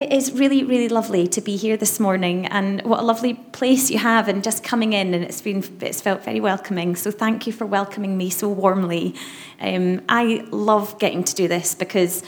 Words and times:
It 0.00 0.12
is 0.12 0.30
really, 0.30 0.62
really 0.62 0.88
lovely 0.88 1.26
to 1.26 1.40
be 1.40 1.56
here 1.56 1.76
this 1.76 1.98
morning, 1.98 2.46
and 2.46 2.80
what 2.82 3.00
a 3.00 3.02
lovely 3.02 3.34
place 3.34 3.90
you 3.90 3.98
have, 3.98 4.28
and 4.28 4.44
just 4.44 4.62
coming 4.62 4.92
in, 4.92 5.12
and 5.12 5.24
it's 5.24 5.42
been 5.42 5.64
it's 5.80 6.00
felt 6.00 6.22
very 6.22 6.38
welcoming. 6.38 6.94
So 6.94 7.10
thank 7.10 7.48
you 7.48 7.52
for 7.52 7.66
welcoming 7.66 8.16
me 8.16 8.30
so 8.30 8.48
warmly. 8.48 9.16
Um, 9.60 10.02
I 10.08 10.46
love 10.52 11.00
getting 11.00 11.24
to 11.24 11.34
do 11.34 11.48
this 11.48 11.74
because 11.74 12.22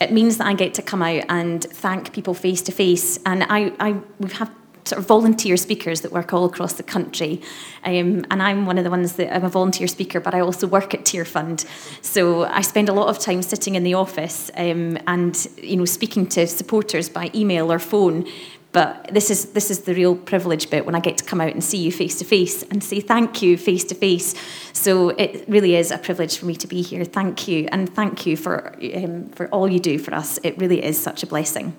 it 0.00 0.12
means 0.12 0.38
that 0.38 0.46
I 0.46 0.54
get 0.54 0.72
to 0.74 0.82
come 0.82 1.02
out 1.02 1.24
and 1.28 1.62
thank 1.62 2.14
people 2.14 2.32
face 2.32 2.62
to 2.62 2.72
face, 2.72 3.18
and 3.26 3.44
I, 3.50 3.74
I 3.78 4.00
we 4.18 4.30
have 4.30 4.50
sort 4.84 4.98
of 4.98 5.06
volunteer 5.06 5.56
speakers 5.56 6.00
that 6.00 6.12
work 6.12 6.32
all 6.32 6.44
across 6.44 6.74
the 6.74 6.82
country. 6.82 7.40
Um, 7.84 8.24
and 8.30 8.42
I'm 8.42 8.66
one 8.66 8.78
of 8.78 8.84
the 8.84 8.90
ones 8.90 9.14
that 9.14 9.34
I'm 9.34 9.44
a 9.44 9.48
volunteer 9.48 9.86
speaker, 9.86 10.20
but 10.20 10.34
I 10.34 10.40
also 10.40 10.66
work 10.66 10.94
at 10.94 11.00
Tearfund. 11.00 11.66
So 12.02 12.44
I 12.44 12.60
spend 12.62 12.88
a 12.88 12.92
lot 12.92 13.08
of 13.08 13.18
time 13.18 13.42
sitting 13.42 13.74
in 13.74 13.84
the 13.84 13.94
office 13.94 14.50
um, 14.56 14.98
and 15.06 15.46
you 15.56 15.76
know 15.76 15.84
speaking 15.84 16.26
to 16.28 16.46
supporters 16.46 17.08
by 17.08 17.30
email 17.34 17.72
or 17.72 17.78
phone. 17.78 18.26
But 18.72 19.10
this 19.12 19.30
is 19.30 19.52
this 19.52 19.68
is 19.68 19.80
the 19.80 19.94
real 19.94 20.14
privilege 20.14 20.70
bit 20.70 20.86
when 20.86 20.94
I 20.94 21.00
get 21.00 21.18
to 21.18 21.24
come 21.24 21.40
out 21.40 21.52
and 21.52 21.62
see 21.62 21.78
you 21.78 21.90
face 21.90 22.18
to 22.20 22.24
face 22.24 22.62
and 22.62 22.84
say 22.84 23.00
thank 23.00 23.42
you 23.42 23.56
face 23.56 23.82
to 23.84 23.96
face. 23.96 24.34
So 24.72 25.08
it 25.08 25.44
really 25.48 25.74
is 25.74 25.90
a 25.90 25.98
privilege 25.98 26.38
for 26.38 26.46
me 26.46 26.54
to 26.54 26.68
be 26.68 26.80
here. 26.80 27.04
Thank 27.04 27.48
you, 27.48 27.68
and 27.72 27.92
thank 27.92 28.26
you 28.26 28.36
for 28.36 28.76
um, 28.94 29.30
for 29.30 29.48
all 29.48 29.68
you 29.68 29.80
do 29.80 29.98
for 29.98 30.14
us. 30.14 30.38
It 30.44 30.56
really 30.58 30.84
is 30.84 31.00
such 31.00 31.24
a 31.24 31.26
blessing. 31.26 31.76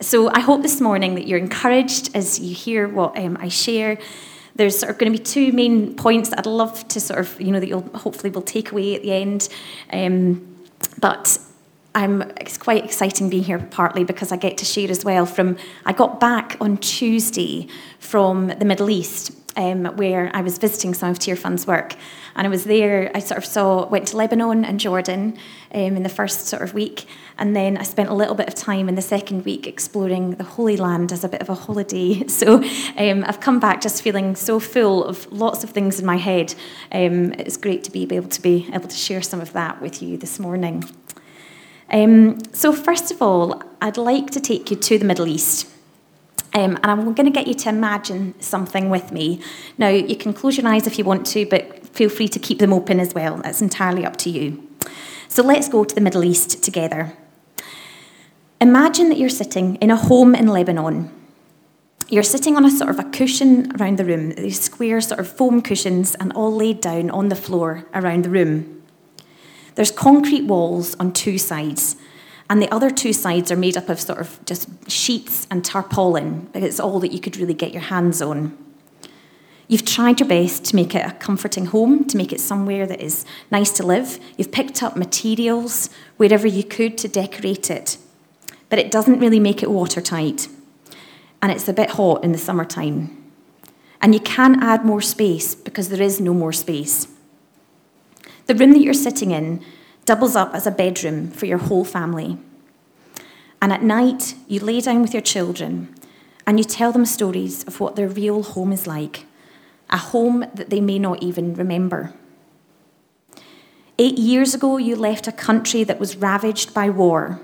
So 0.00 0.28
I 0.28 0.40
hope 0.40 0.62
this 0.62 0.80
morning 0.80 1.16
that 1.16 1.26
you're 1.26 1.38
encouraged 1.38 2.14
as 2.14 2.38
you 2.38 2.54
hear 2.54 2.86
what 2.86 3.18
um, 3.18 3.36
I 3.40 3.48
share. 3.48 3.98
There's 4.54 4.78
sort 4.78 4.90
of 4.90 4.98
going 4.98 5.12
to 5.12 5.18
be 5.18 5.24
two 5.24 5.50
main 5.52 5.96
points 5.96 6.28
that 6.28 6.38
I'd 6.38 6.46
love 6.46 6.86
to 6.88 7.00
sort 7.00 7.18
of, 7.18 7.40
you 7.40 7.50
know, 7.50 7.58
that 7.58 7.68
you'll 7.68 7.88
hopefully 7.96 8.30
will 8.30 8.42
take 8.42 8.70
away 8.70 8.94
at 8.94 9.02
the 9.02 9.12
end. 9.12 9.48
Um, 9.92 10.56
but 11.00 11.38
I'm, 11.96 12.22
it's 12.40 12.58
quite 12.58 12.84
exciting 12.84 13.28
being 13.28 13.42
here 13.42 13.58
partly 13.58 14.04
because 14.04 14.30
I 14.30 14.36
get 14.36 14.56
to 14.58 14.64
share 14.64 14.88
as 14.88 15.04
well 15.04 15.26
from, 15.26 15.56
I 15.84 15.92
got 15.92 16.20
back 16.20 16.56
on 16.60 16.76
Tuesday 16.76 17.66
from 17.98 18.48
the 18.48 18.64
Middle 18.64 18.90
East 18.90 19.32
um, 19.58 19.84
where 19.96 20.30
I 20.32 20.40
was 20.40 20.56
visiting 20.56 20.94
some 20.94 21.10
of 21.10 21.18
Tearfund's 21.18 21.66
work. 21.66 21.96
And 22.36 22.46
I 22.46 22.50
was 22.50 22.64
there, 22.64 23.10
I 23.14 23.18
sort 23.18 23.38
of 23.38 23.44
saw, 23.44 23.86
went 23.88 24.08
to 24.08 24.16
Lebanon 24.16 24.64
and 24.64 24.78
Jordan 24.78 25.36
um, 25.74 25.96
in 25.96 26.04
the 26.04 26.08
first 26.08 26.46
sort 26.46 26.62
of 26.62 26.72
week. 26.72 27.06
And 27.36 27.54
then 27.54 27.76
I 27.76 27.82
spent 27.82 28.08
a 28.08 28.14
little 28.14 28.36
bit 28.36 28.46
of 28.46 28.54
time 28.54 28.88
in 28.88 28.94
the 28.94 29.02
second 29.02 29.44
week 29.44 29.66
exploring 29.66 30.36
the 30.36 30.44
Holy 30.44 30.76
Land 30.76 31.12
as 31.12 31.24
a 31.24 31.28
bit 31.28 31.42
of 31.42 31.50
a 31.50 31.54
holiday. 31.54 32.24
So 32.38 32.62
um, 32.96 33.24
I've 33.26 33.40
come 33.40 33.58
back 33.58 33.80
just 33.80 34.00
feeling 34.00 34.36
so 34.36 34.60
full 34.60 35.02
of 35.02 35.30
lots 35.32 35.64
of 35.64 35.70
things 35.70 35.98
in 35.98 36.06
my 36.06 36.18
head. 36.18 36.54
Um, 36.92 37.32
it's 37.32 37.56
great 37.56 37.82
to 37.84 37.90
be 37.90 38.02
able 38.14 38.28
to 38.28 38.40
be 38.40 38.70
able 38.72 38.86
to 38.86 38.96
share 38.96 39.22
some 39.22 39.40
of 39.40 39.52
that 39.54 39.82
with 39.82 40.00
you 40.00 40.16
this 40.16 40.38
morning. 40.38 40.84
Um, 41.90 42.38
so 42.52 42.72
first 42.72 43.10
of 43.10 43.20
all, 43.20 43.60
I'd 43.80 43.96
like 43.96 44.30
to 44.32 44.40
take 44.40 44.70
you 44.70 44.76
to 44.76 44.98
the 44.98 45.04
Middle 45.04 45.26
East. 45.26 45.66
Um, 46.54 46.76
and 46.82 46.86
I'm 46.86 47.14
going 47.14 47.26
to 47.26 47.30
get 47.30 47.46
you 47.46 47.54
to 47.54 47.68
imagine 47.68 48.34
something 48.40 48.88
with 48.90 49.12
me. 49.12 49.40
Now, 49.76 49.88
you 49.88 50.16
can 50.16 50.32
close 50.32 50.56
your 50.56 50.66
eyes 50.66 50.86
if 50.86 50.98
you 50.98 51.04
want 51.04 51.26
to, 51.28 51.46
but 51.46 51.86
feel 51.88 52.08
free 52.08 52.28
to 52.28 52.38
keep 52.38 52.58
them 52.58 52.72
open 52.72 53.00
as 53.00 53.14
well. 53.14 53.36
That's 53.36 53.60
entirely 53.60 54.04
up 54.04 54.16
to 54.18 54.30
you. 54.30 54.66
So 55.28 55.42
let's 55.42 55.68
go 55.68 55.84
to 55.84 55.94
the 55.94 56.00
Middle 56.00 56.24
East 56.24 56.62
together. 56.64 57.12
Imagine 58.60 59.08
that 59.10 59.18
you're 59.18 59.28
sitting 59.28 59.76
in 59.76 59.90
a 59.90 59.96
home 59.96 60.34
in 60.34 60.48
Lebanon. 60.48 61.12
You're 62.08 62.22
sitting 62.22 62.56
on 62.56 62.64
a 62.64 62.70
sort 62.70 62.90
of 62.90 62.98
a 62.98 63.04
cushion 63.04 63.70
around 63.78 63.98
the 63.98 64.04
room, 64.04 64.30
these 64.30 64.60
square 64.60 65.00
sort 65.02 65.20
of 65.20 65.28
foam 65.28 65.60
cushions, 65.60 66.14
and 66.14 66.32
all 66.32 66.54
laid 66.54 66.80
down 66.80 67.10
on 67.10 67.28
the 67.28 67.36
floor 67.36 67.84
around 67.92 68.24
the 68.24 68.30
room. 68.30 68.82
There's 69.74 69.90
concrete 69.90 70.46
walls 70.46 70.96
on 70.96 71.12
two 71.12 71.38
sides, 71.38 71.96
and 72.50 72.62
the 72.62 72.72
other 72.72 72.90
two 72.90 73.12
sides 73.12 73.52
are 73.52 73.56
made 73.56 73.76
up 73.76 73.88
of 73.88 74.00
sort 74.00 74.20
of 74.20 74.38
just 74.46 74.90
sheets 74.90 75.46
and 75.50 75.64
tarpaulin. 75.64 76.48
It's 76.54 76.80
all 76.80 76.98
that 77.00 77.12
you 77.12 77.20
could 77.20 77.36
really 77.36 77.54
get 77.54 77.72
your 77.72 77.82
hands 77.82 78.22
on. 78.22 78.56
You've 79.68 79.84
tried 79.84 80.18
your 80.18 80.28
best 80.28 80.64
to 80.66 80.76
make 80.76 80.94
it 80.94 81.04
a 81.04 81.12
comforting 81.12 81.66
home, 81.66 82.06
to 82.06 82.16
make 82.16 82.32
it 82.32 82.40
somewhere 82.40 82.86
that 82.86 83.02
is 83.02 83.26
nice 83.50 83.70
to 83.72 83.86
live. 83.86 84.18
You've 84.38 84.50
picked 84.50 84.82
up 84.82 84.96
materials 84.96 85.90
wherever 86.16 86.46
you 86.46 86.64
could 86.64 86.96
to 86.98 87.08
decorate 87.08 87.70
it, 87.70 87.98
but 88.70 88.78
it 88.78 88.90
doesn't 88.90 89.20
really 89.20 89.40
make 89.40 89.62
it 89.62 89.70
watertight. 89.70 90.48
And 91.42 91.52
it's 91.52 91.68
a 91.68 91.74
bit 91.74 91.90
hot 91.90 92.24
in 92.24 92.32
the 92.32 92.38
summertime. 92.38 93.14
And 94.00 94.14
you 94.14 94.20
can 94.20 94.62
add 94.62 94.86
more 94.86 95.02
space 95.02 95.54
because 95.54 95.90
there 95.90 96.00
is 96.00 96.18
no 96.18 96.32
more 96.32 96.52
space. 96.52 97.06
The 98.46 98.54
room 98.54 98.72
that 98.72 98.80
you're 98.80 98.94
sitting 98.94 99.32
in 99.32 99.62
doubles 100.08 100.34
up 100.34 100.54
as 100.54 100.66
a 100.66 100.70
bedroom 100.70 101.30
for 101.30 101.44
your 101.44 101.58
whole 101.58 101.84
family. 101.84 102.38
And 103.60 103.70
at 103.74 103.82
night, 103.82 104.34
you 104.46 104.58
lay 104.58 104.80
down 104.80 105.02
with 105.02 105.12
your 105.12 105.20
children 105.20 105.94
and 106.46 106.58
you 106.58 106.64
tell 106.64 106.92
them 106.92 107.04
stories 107.04 107.62
of 107.64 107.78
what 107.78 107.94
their 107.94 108.08
real 108.08 108.42
home 108.42 108.72
is 108.72 108.86
like 108.86 109.26
a 109.90 109.98
home 109.98 110.40
that 110.54 110.70
they 110.70 110.80
may 110.80 110.98
not 110.98 111.22
even 111.22 111.54
remember. 111.54 112.14
Eight 113.98 114.18
years 114.18 114.54
ago, 114.54 114.78
you 114.78 114.96
left 114.96 115.28
a 115.28 115.32
country 115.32 115.84
that 115.84 116.00
was 116.00 116.16
ravaged 116.16 116.72
by 116.72 116.88
war. 116.88 117.40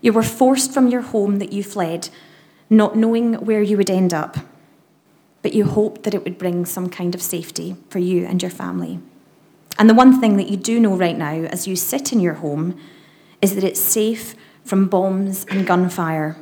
You 0.00 0.12
were 0.14 0.22
forced 0.22 0.72
from 0.72 0.88
your 0.88 1.02
home 1.02 1.38
that 1.38 1.52
you 1.52 1.62
fled, 1.62 2.08
not 2.70 2.96
knowing 2.96 3.34
where 3.34 3.62
you 3.62 3.76
would 3.76 3.90
end 3.90 4.12
up, 4.14 4.36
but 5.42 5.52
you 5.52 5.64
hoped 5.64 6.02
that 6.04 6.14
it 6.14 6.24
would 6.24 6.38
bring 6.38 6.64
some 6.64 6.88
kind 6.88 7.14
of 7.14 7.20
safety 7.22 7.76
for 7.90 7.98
you 7.98 8.24
and 8.24 8.40
your 8.40 8.50
family. 8.50 9.00
And 9.78 9.90
the 9.90 9.94
one 9.94 10.20
thing 10.20 10.36
that 10.36 10.48
you 10.48 10.56
do 10.56 10.78
know 10.78 10.96
right 10.96 11.16
now 11.16 11.32
as 11.32 11.66
you 11.66 11.76
sit 11.76 12.12
in 12.12 12.20
your 12.20 12.34
home 12.34 12.78
is 13.42 13.54
that 13.54 13.64
it's 13.64 13.80
safe 13.80 14.34
from 14.64 14.88
bombs 14.88 15.44
and 15.50 15.66
gunfire. 15.66 16.36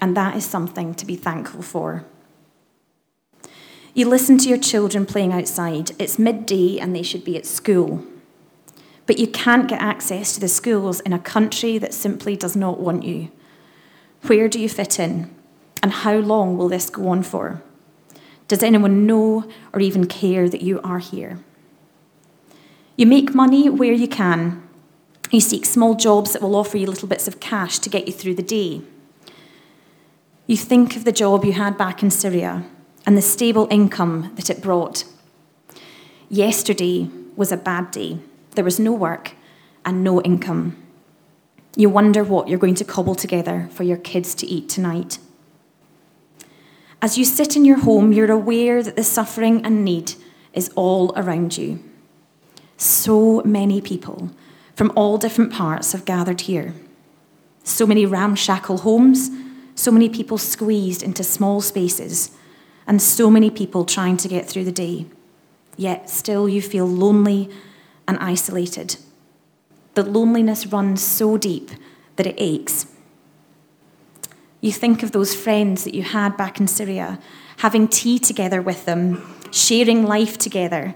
And 0.00 0.16
that 0.16 0.36
is 0.36 0.46
something 0.46 0.94
to 0.94 1.06
be 1.06 1.16
thankful 1.16 1.62
for. 1.62 2.04
You 3.94 4.08
listen 4.08 4.38
to 4.38 4.48
your 4.48 4.58
children 4.58 5.06
playing 5.06 5.32
outside. 5.32 5.90
It's 5.98 6.18
midday 6.18 6.78
and 6.78 6.94
they 6.94 7.02
should 7.02 7.24
be 7.24 7.36
at 7.36 7.46
school. 7.46 8.04
But 9.06 9.18
you 9.18 9.26
can't 9.26 9.68
get 9.68 9.80
access 9.80 10.34
to 10.34 10.40
the 10.40 10.48
schools 10.48 11.00
in 11.00 11.12
a 11.12 11.18
country 11.18 11.78
that 11.78 11.94
simply 11.94 12.36
does 12.36 12.54
not 12.54 12.78
want 12.78 13.02
you. 13.02 13.30
Where 14.22 14.48
do 14.48 14.60
you 14.60 14.68
fit 14.68 15.00
in? 15.00 15.34
And 15.82 15.92
how 15.92 16.16
long 16.16 16.56
will 16.56 16.68
this 16.68 16.90
go 16.90 17.08
on 17.08 17.22
for? 17.22 17.62
Does 18.46 18.62
anyone 18.62 19.06
know 19.06 19.48
or 19.72 19.80
even 19.80 20.06
care 20.06 20.48
that 20.48 20.62
you 20.62 20.80
are 20.82 20.98
here? 20.98 21.38
You 22.98 23.06
make 23.06 23.32
money 23.32 23.70
where 23.70 23.92
you 23.92 24.08
can. 24.08 24.60
You 25.30 25.40
seek 25.40 25.64
small 25.64 25.94
jobs 25.94 26.32
that 26.32 26.42
will 26.42 26.56
offer 26.56 26.76
you 26.76 26.88
little 26.88 27.06
bits 27.06 27.28
of 27.28 27.38
cash 27.38 27.78
to 27.78 27.88
get 27.88 28.08
you 28.08 28.12
through 28.12 28.34
the 28.34 28.42
day. 28.42 28.82
You 30.48 30.56
think 30.56 30.96
of 30.96 31.04
the 31.04 31.12
job 31.12 31.44
you 31.44 31.52
had 31.52 31.78
back 31.78 32.02
in 32.02 32.10
Syria 32.10 32.64
and 33.06 33.16
the 33.16 33.22
stable 33.22 33.68
income 33.70 34.32
that 34.34 34.50
it 34.50 34.60
brought. 34.60 35.04
Yesterday 36.28 37.08
was 37.36 37.52
a 37.52 37.56
bad 37.56 37.92
day. 37.92 38.18
There 38.56 38.64
was 38.64 38.80
no 38.80 38.92
work 38.92 39.36
and 39.84 40.02
no 40.02 40.20
income. 40.22 40.76
You 41.76 41.88
wonder 41.90 42.24
what 42.24 42.48
you're 42.48 42.58
going 42.58 42.74
to 42.74 42.84
cobble 42.84 43.14
together 43.14 43.68
for 43.70 43.84
your 43.84 43.96
kids 43.96 44.34
to 44.34 44.46
eat 44.48 44.68
tonight. 44.68 45.20
As 47.00 47.16
you 47.16 47.24
sit 47.24 47.54
in 47.54 47.64
your 47.64 47.78
home, 47.78 48.12
you're 48.12 48.28
aware 48.28 48.82
that 48.82 48.96
the 48.96 49.04
suffering 49.04 49.64
and 49.64 49.84
need 49.84 50.14
is 50.52 50.72
all 50.74 51.12
around 51.14 51.56
you. 51.56 51.87
So 52.78 53.42
many 53.44 53.80
people 53.80 54.30
from 54.74 54.92
all 54.94 55.18
different 55.18 55.52
parts 55.52 55.92
have 55.92 56.04
gathered 56.04 56.42
here. 56.42 56.74
So 57.64 57.86
many 57.86 58.06
ramshackle 58.06 58.78
homes, 58.78 59.30
so 59.74 59.90
many 59.90 60.08
people 60.08 60.38
squeezed 60.38 61.02
into 61.02 61.24
small 61.24 61.60
spaces, 61.60 62.30
and 62.86 63.02
so 63.02 63.30
many 63.30 63.50
people 63.50 63.84
trying 63.84 64.16
to 64.18 64.28
get 64.28 64.48
through 64.48 64.64
the 64.64 64.72
day. 64.72 65.06
Yet 65.76 66.08
still 66.08 66.48
you 66.48 66.62
feel 66.62 66.86
lonely 66.86 67.50
and 68.06 68.16
isolated. 68.18 68.96
The 69.94 70.04
loneliness 70.04 70.66
runs 70.66 71.02
so 71.02 71.36
deep 71.36 71.70
that 72.14 72.26
it 72.26 72.36
aches. 72.38 72.86
You 74.60 74.72
think 74.72 75.02
of 75.02 75.10
those 75.10 75.34
friends 75.34 75.82
that 75.82 75.94
you 75.94 76.04
had 76.04 76.36
back 76.36 76.60
in 76.60 76.68
Syria, 76.68 77.18
having 77.58 77.88
tea 77.88 78.18
together 78.20 78.62
with 78.62 78.84
them, 78.84 79.22
sharing 79.50 80.04
life 80.04 80.38
together, 80.38 80.94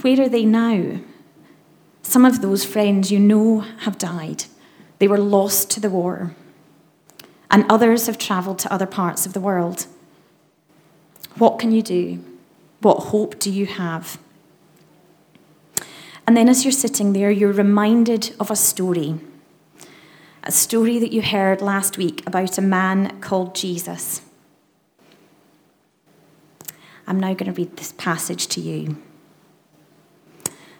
where 0.00 0.20
are 0.22 0.28
they 0.28 0.44
now? 0.44 1.00
Some 2.02 2.24
of 2.24 2.40
those 2.40 2.64
friends 2.64 3.10
you 3.10 3.18
know 3.18 3.60
have 3.80 3.98
died. 3.98 4.44
They 4.98 5.08
were 5.08 5.18
lost 5.18 5.70
to 5.72 5.80
the 5.80 5.90
war. 5.90 6.34
And 7.50 7.64
others 7.68 8.06
have 8.06 8.18
travelled 8.18 8.58
to 8.60 8.72
other 8.72 8.86
parts 8.86 9.26
of 9.26 9.32
the 9.32 9.40
world. 9.40 9.86
What 11.36 11.58
can 11.58 11.72
you 11.72 11.82
do? 11.82 12.24
What 12.80 13.08
hope 13.08 13.38
do 13.38 13.50
you 13.50 13.66
have? 13.66 14.18
And 16.26 16.36
then, 16.36 16.48
as 16.48 16.64
you're 16.64 16.72
sitting 16.72 17.12
there, 17.12 17.30
you're 17.30 17.52
reminded 17.52 18.36
of 18.38 18.50
a 18.50 18.56
story. 18.56 19.18
A 20.44 20.52
story 20.52 20.98
that 20.98 21.12
you 21.12 21.22
heard 21.22 21.60
last 21.60 21.98
week 21.98 22.22
about 22.26 22.58
a 22.58 22.62
man 22.62 23.20
called 23.20 23.54
Jesus. 23.54 24.20
I'm 27.06 27.18
now 27.18 27.34
going 27.34 27.52
to 27.52 27.60
read 27.60 27.76
this 27.76 27.92
passage 27.92 28.46
to 28.48 28.60
you 28.60 29.02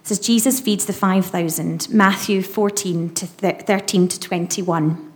says 0.08 0.18
Jesus 0.18 0.58
feeds 0.58 0.86
the 0.86 0.94
5,000, 0.94 1.90
Matthew 1.90 2.40
14 2.40 3.12
to 3.12 3.26
13 3.26 4.08
to 4.08 4.18
21. 4.18 5.12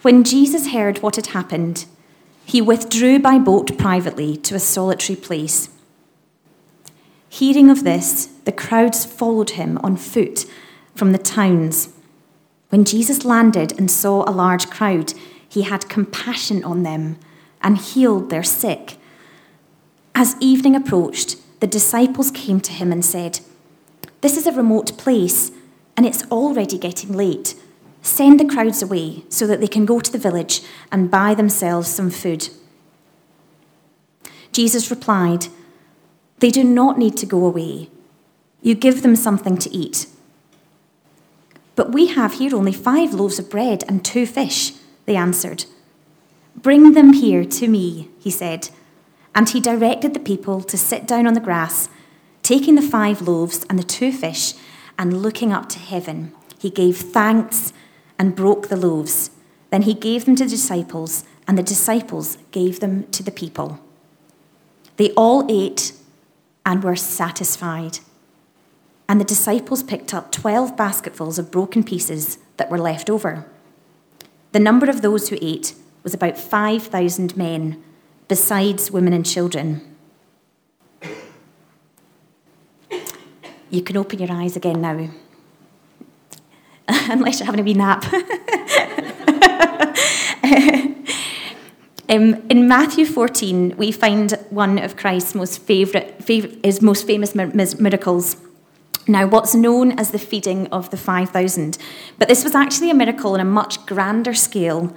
When 0.00 0.24
Jesus 0.24 0.72
heard 0.72 1.02
what 1.02 1.16
had 1.16 1.26
happened, 1.26 1.84
he 2.46 2.62
withdrew 2.62 3.18
by 3.18 3.38
boat 3.38 3.76
privately 3.76 4.38
to 4.38 4.54
a 4.54 4.58
solitary 4.58 5.16
place. 5.16 5.68
Hearing 7.28 7.68
of 7.68 7.84
this, 7.84 8.24
the 8.46 8.52
crowds 8.52 9.04
followed 9.04 9.50
him 9.50 9.76
on 9.84 9.98
foot 9.98 10.46
from 10.94 11.12
the 11.12 11.18
towns. 11.18 11.90
When 12.70 12.86
Jesus 12.86 13.26
landed 13.26 13.78
and 13.78 13.90
saw 13.90 14.22
a 14.26 14.32
large 14.32 14.70
crowd, 14.70 15.12
he 15.46 15.60
had 15.60 15.90
compassion 15.90 16.64
on 16.64 16.84
them 16.84 17.18
and 17.60 17.76
healed 17.76 18.30
their 18.30 18.42
sick. 18.42 18.96
As 20.14 20.36
evening 20.40 20.74
approached, 20.74 21.36
the 21.60 21.66
disciples 21.66 22.30
came 22.30 22.60
to 22.60 22.72
him 22.72 22.92
and 22.92 23.04
said, 23.04 23.40
This 24.20 24.36
is 24.36 24.46
a 24.46 24.52
remote 24.52 24.98
place, 24.98 25.50
and 25.96 26.04
it's 26.04 26.24
already 26.30 26.78
getting 26.78 27.12
late. 27.12 27.54
Send 28.02 28.38
the 28.38 28.44
crowds 28.44 28.82
away 28.82 29.24
so 29.28 29.46
that 29.46 29.60
they 29.60 29.66
can 29.66 29.86
go 29.86 30.00
to 30.00 30.12
the 30.12 30.18
village 30.18 30.62
and 30.92 31.10
buy 31.10 31.34
themselves 31.34 31.88
some 31.88 32.10
food. 32.10 32.50
Jesus 34.52 34.90
replied, 34.90 35.46
They 36.38 36.50
do 36.50 36.62
not 36.62 36.98
need 36.98 37.16
to 37.18 37.26
go 37.26 37.44
away. 37.44 37.88
You 38.62 38.74
give 38.74 39.02
them 39.02 39.16
something 39.16 39.58
to 39.58 39.70
eat. 39.70 40.06
But 41.74 41.92
we 41.92 42.06
have 42.06 42.34
here 42.34 42.54
only 42.56 42.72
five 42.72 43.12
loaves 43.12 43.38
of 43.38 43.50
bread 43.50 43.84
and 43.88 44.04
two 44.04 44.26
fish, 44.26 44.72
they 45.04 45.16
answered. 45.16 45.66
Bring 46.56 46.92
them 46.92 47.12
here 47.12 47.44
to 47.44 47.68
me, 47.68 48.08
he 48.18 48.30
said. 48.30 48.70
And 49.36 49.50
he 49.50 49.60
directed 49.60 50.14
the 50.14 50.20
people 50.20 50.62
to 50.62 50.78
sit 50.78 51.06
down 51.06 51.26
on 51.26 51.34
the 51.34 51.40
grass, 51.40 51.90
taking 52.42 52.74
the 52.74 52.82
five 52.82 53.20
loaves 53.20 53.64
and 53.70 53.78
the 53.78 53.84
two 53.84 54.10
fish, 54.10 54.54
and 54.98 55.22
looking 55.22 55.52
up 55.52 55.68
to 55.68 55.78
heaven, 55.78 56.32
he 56.58 56.70
gave 56.70 56.96
thanks 56.96 57.74
and 58.18 58.34
broke 58.34 58.68
the 58.68 58.76
loaves. 58.76 59.30
Then 59.70 59.82
he 59.82 59.92
gave 59.92 60.24
them 60.24 60.36
to 60.36 60.44
the 60.44 60.50
disciples, 60.50 61.24
and 61.46 61.58
the 61.58 61.62
disciples 61.62 62.38
gave 62.50 62.80
them 62.80 63.06
to 63.10 63.22
the 63.22 63.30
people. 63.30 63.78
They 64.96 65.10
all 65.10 65.46
ate 65.50 65.92
and 66.64 66.82
were 66.82 66.96
satisfied. 66.96 67.98
And 69.08 69.20
the 69.20 69.24
disciples 69.24 69.82
picked 69.82 70.14
up 70.14 70.32
12 70.32 70.76
basketfuls 70.76 71.38
of 71.38 71.50
broken 71.50 71.84
pieces 71.84 72.38
that 72.56 72.70
were 72.70 72.78
left 72.78 73.10
over. 73.10 73.46
The 74.52 74.60
number 74.60 74.88
of 74.88 75.02
those 75.02 75.28
who 75.28 75.36
ate 75.42 75.74
was 76.02 76.14
about 76.14 76.38
5,000 76.38 77.36
men, 77.36 77.84
besides 78.28 78.90
women 78.90 79.12
and 79.12 79.24
children. 79.24 79.96
You 83.70 83.82
can 83.82 83.96
open 83.96 84.18
your 84.18 84.32
eyes 84.32 84.56
again 84.56 84.80
now. 84.80 85.10
unless 87.10 87.40
you're 87.40 87.46
having 87.46 87.60
a 87.60 87.64
wee 87.64 87.74
nap. 87.74 88.04
um, 92.08 92.34
in 92.48 92.68
Matthew 92.68 93.04
14, 93.04 93.76
we 93.76 93.90
find 93.92 94.32
one 94.50 94.78
of 94.78 94.96
Christ's 94.96 95.34
most 95.34 95.60
favorite, 95.62 96.22
favorite 96.22 96.64
his 96.64 96.80
most 96.80 97.06
famous 97.06 97.34
miracles. 97.34 98.36
Now, 99.08 99.26
what's 99.26 99.54
known 99.54 99.98
as 99.98 100.10
the 100.10 100.18
feeding 100.18 100.66
of 100.68 100.90
the 100.90 100.96
5,000, 100.96 101.78
but 102.18 102.28
this 102.28 102.42
was 102.42 102.54
actually 102.54 102.90
a 102.90 102.94
miracle 102.94 103.34
on 103.34 103.40
a 103.40 103.44
much 103.44 103.86
grander 103.86 104.34
scale. 104.34 104.94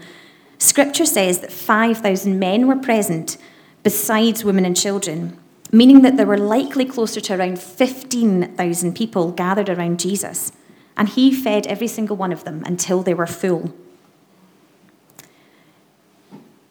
Scripture 0.59 1.05
says 1.05 1.39
that 1.39 1.51
5,000 1.51 2.37
men 2.37 2.67
were 2.67 2.75
present, 2.75 3.37
besides 3.81 4.43
women 4.43 4.65
and 4.65 4.77
children, 4.77 5.37
meaning 5.71 6.01
that 6.03 6.17
there 6.17 6.27
were 6.27 6.37
likely 6.37 6.85
closer 6.85 7.19
to 7.21 7.35
around 7.35 7.59
15,000 7.59 8.93
people 8.93 9.31
gathered 9.31 9.69
around 9.69 9.99
Jesus 9.99 10.51
and 10.99 11.07
he 11.07 11.33
fed 11.33 11.65
every 11.65 11.87
single 11.87 12.17
one 12.17 12.33
of 12.33 12.43
them 12.43 12.61
until 12.65 13.01
they 13.01 13.13
were 13.13 13.25
full. 13.25 13.73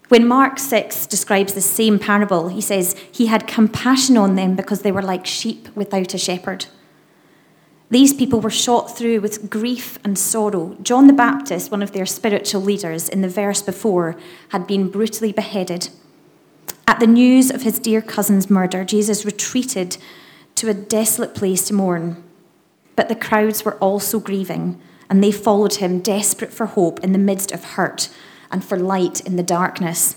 When 0.08 0.28
Mark 0.28 0.58
6 0.58 1.06
describes 1.06 1.54
the 1.54 1.62
same 1.62 1.98
parable, 1.98 2.48
he 2.48 2.60
says, 2.60 2.94
He 3.10 3.26
had 3.26 3.46
compassion 3.46 4.18
on 4.18 4.36
them 4.36 4.54
because 4.54 4.82
they 4.82 4.92
were 4.92 5.02
like 5.02 5.24
sheep 5.24 5.74
without 5.74 6.12
a 6.12 6.18
shepherd. 6.18 6.66
These 7.90 8.14
people 8.14 8.40
were 8.40 8.50
shot 8.50 8.96
through 8.96 9.20
with 9.20 9.48
grief 9.48 9.98
and 10.04 10.18
sorrow. 10.18 10.76
John 10.82 11.06
the 11.06 11.14
Baptist, 11.14 11.70
one 11.70 11.82
of 11.82 11.92
their 11.92 12.04
spiritual 12.04 12.60
leaders 12.60 13.08
in 13.08 13.22
the 13.22 13.28
verse 13.28 13.62
before, 13.62 14.16
had 14.50 14.66
been 14.66 14.90
brutally 14.90 15.32
beheaded. 15.32 15.88
At 16.86 17.00
the 17.00 17.06
news 17.06 17.50
of 17.50 17.62
his 17.62 17.78
dear 17.78 18.02
cousin's 18.02 18.50
murder, 18.50 18.84
Jesus 18.84 19.24
retreated 19.24 19.96
to 20.56 20.68
a 20.68 20.74
desolate 20.74 21.34
place 21.34 21.66
to 21.68 21.74
mourn. 21.74 22.22
But 22.94 23.08
the 23.08 23.14
crowds 23.14 23.64
were 23.64 23.76
also 23.76 24.18
grieving, 24.18 24.80
and 25.08 25.24
they 25.24 25.32
followed 25.32 25.74
him, 25.74 26.00
desperate 26.00 26.52
for 26.52 26.66
hope 26.66 27.00
in 27.00 27.12
the 27.12 27.18
midst 27.18 27.52
of 27.52 27.64
hurt 27.64 28.10
and 28.50 28.62
for 28.62 28.78
light 28.78 29.20
in 29.20 29.36
the 29.36 29.42
darkness. 29.42 30.16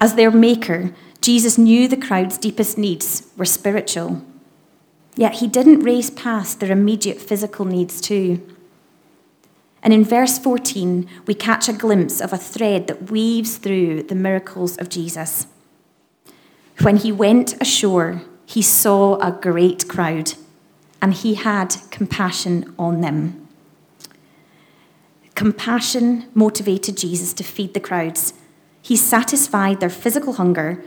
As 0.00 0.16
their 0.16 0.30
maker, 0.30 0.92
Jesus 1.20 1.56
knew 1.56 1.88
the 1.88 1.96
crowd's 1.96 2.36
deepest 2.36 2.76
needs 2.76 3.30
were 3.36 3.44
spiritual. 3.44 4.22
Yet 5.14 5.34
he 5.34 5.46
didn't 5.46 5.80
race 5.80 6.10
past 6.10 6.60
their 6.60 6.72
immediate 6.72 7.20
physical 7.20 7.64
needs, 7.64 8.00
too. 8.00 8.40
And 9.82 9.92
in 9.92 10.04
verse 10.04 10.38
14, 10.38 11.08
we 11.26 11.34
catch 11.34 11.68
a 11.68 11.72
glimpse 11.72 12.20
of 12.20 12.32
a 12.32 12.38
thread 12.38 12.86
that 12.86 13.10
weaves 13.10 13.56
through 13.56 14.04
the 14.04 14.14
miracles 14.14 14.76
of 14.78 14.88
Jesus. 14.88 15.46
When 16.80 16.96
he 16.96 17.12
went 17.12 17.60
ashore, 17.60 18.22
he 18.46 18.62
saw 18.62 19.18
a 19.18 19.32
great 19.32 19.88
crowd 19.88 20.34
and 21.00 21.12
he 21.12 21.34
had 21.34 21.76
compassion 21.90 22.74
on 22.78 23.00
them. 23.00 23.48
Compassion 25.34 26.28
motivated 26.34 26.96
Jesus 26.96 27.32
to 27.34 27.44
feed 27.44 27.74
the 27.74 27.80
crowds. 27.80 28.34
He 28.80 28.96
satisfied 28.96 29.80
their 29.80 29.90
physical 29.90 30.34
hunger 30.34 30.82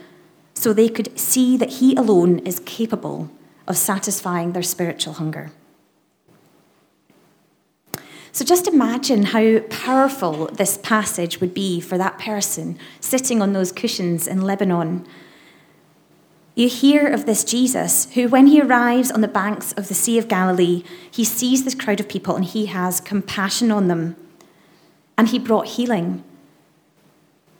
so 0.54 0.72
they 0.72 0.88
could 0.88 1.20
see 1.20 1.58
that 1.58 1.74
he 1.74 1.96
alone 1.96 2.40
is 2.40 2.60
capable 2.62 3.30
of 3.68 3.78
satisfying 3.78 4.54
their 4.54 4.64
spiritual 4.64 5.14
hunger. 5.14 5.52
So 8.32 8.44
just 8.44 8.68
imagine 8.68 9.24
how 9.24 9.60
powerful 9.70 10.48
this 10.48 10.78
passage 10.78 11.40
would 11.40 11.54
be 11.54 11.80
for 11.80 11.98
that 11.98 12.20
person 12.20 12.78
sitting 13.00 13.42
on 13.42 13.54
those 13.54 13.72
cushions 13.72 14.28
in 14.28 14.42
Lebanon 14.42 15.08
you 16.56 16.70
hear 16.70 17.06
of 17.06 17.26
this 17.26 17.44
Jesus 17.44 18.12
who, 18.14 18.30
when 18.30 18.48
he 18.48 18.62
arrives 18.62 19.12
on 19.12 19.20
the 19.20 19.28
banks 19.28 19.74
of 19.74 19.90
the 19.90 19.94
Sea 19.94 20.18
of 20.18 20.30
Galilee, 20.30 20.84
he 21.12 21.26
sees 21.26 21.66
this 21.66 21.76
crowd 21.76 22.00
of 22.00 22.08
people 22.08 22.36
and 22.36 22.46
he 22.46 22.68
has 22.68 23.02
compassion 23.02 23.72
on 23.72 23.90
them. 23.90 24.16
And 25.18 25.28
he 25.28 25.38
brought 25.38 25.68
healing. 25.68 26.24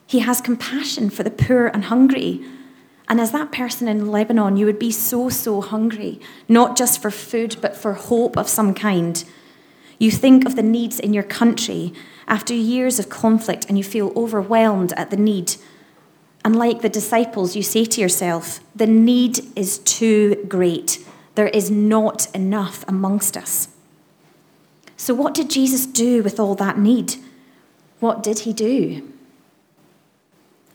He 0.08 0.20
has 0.20 0.40
compassion 0.40 1.10
for 1.10 1.24
the 1.24 1.32
poor 1.32 1.68
and 1.68 1.86
hungry. 1.86 2.46
And 3.08 3.22
as 3.22 3.32
that 3.32 3.52
person 3.52 3.88
in 3.88 4.12
Lebanon, 4.12 4.58
you 4.58 4.66
would 4.66 4.80
be 4.80 4.92
so, 4.92 5.30
so 5.30 5.62
hungry, 5.62 6.20
not 6.48 6.76
just 6.76 7.02
for 7.02 7.12
food, 7.12 7.58
but 7.62 7.76
for 7.76 7.94
hope 7.94 8.38
of 8.38 8.48
some 8.48 8.74
kind. 8.74 9.24
You 10.00 10.12
think 10.12 10.46
of 10.46 10.56
the 10.56 10.64
needs 10.64 11.00
in 11.00 11.14
your 11.14 11.24
country 11.24 11.94
after 12.28 12.54
years 12.54 12.98
of 12.98 13.10
conflict 13.10 13.66
and 13.70 13.78
you 13.78 13.84
feel 13.84 14.12
overwhelmed 14.16 14.94
at 14.94 15.12
the 15.12 15.18
need 15.18 15.56
and 16.46 16.56
like 16.56 16.82
the 16.82 16.90
disciples, 16.90 17.56
you 17.56 17.64
say 17.64 17.86
to 17.86 18.00
yourself, 18.00 18.60
the 18.76 18.86
need 18.86 19.40
is 19.56 19.80
too 19.80 20.46
great. 20.48 21.04
There 21.34 21.48
is 21.48 21.72
not 21.72 22.28
enough 22.36 22.86
amongst 22.88 23.36
us. 23.36 23.70
So, 24.96 25.16
what 25.16 25.34
did 25.34 25.50
Jesus 25.50 25.88
do 25.88 26.22
with 26.22 26.40
all 26.40 26.54
that 26.56 26.78
need? 26.78 27.16
What 28.00 28.22
did 28.22 28.40
he 28.40 28.54
do? 28.54 29.12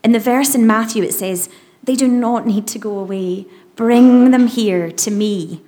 In 0.03 0.11
the 0.11 0.19
verse 0.19 0.57
in 0.57 0.67
Matthew, 0.67 1.05
it 1.05 1.15
says, 1.15 1.49
They 1.83 1.95
do 1.95 2.09
not 2.09 2.47
need 2.47 2.67
to 2.69 2.79
go 2.79 2.99
away. 2.99 3.47
Bring 3.77 4.31
them 4.31 4.47
here 4.47 4.91
to 4.91 5.11
me. 5.11 5.63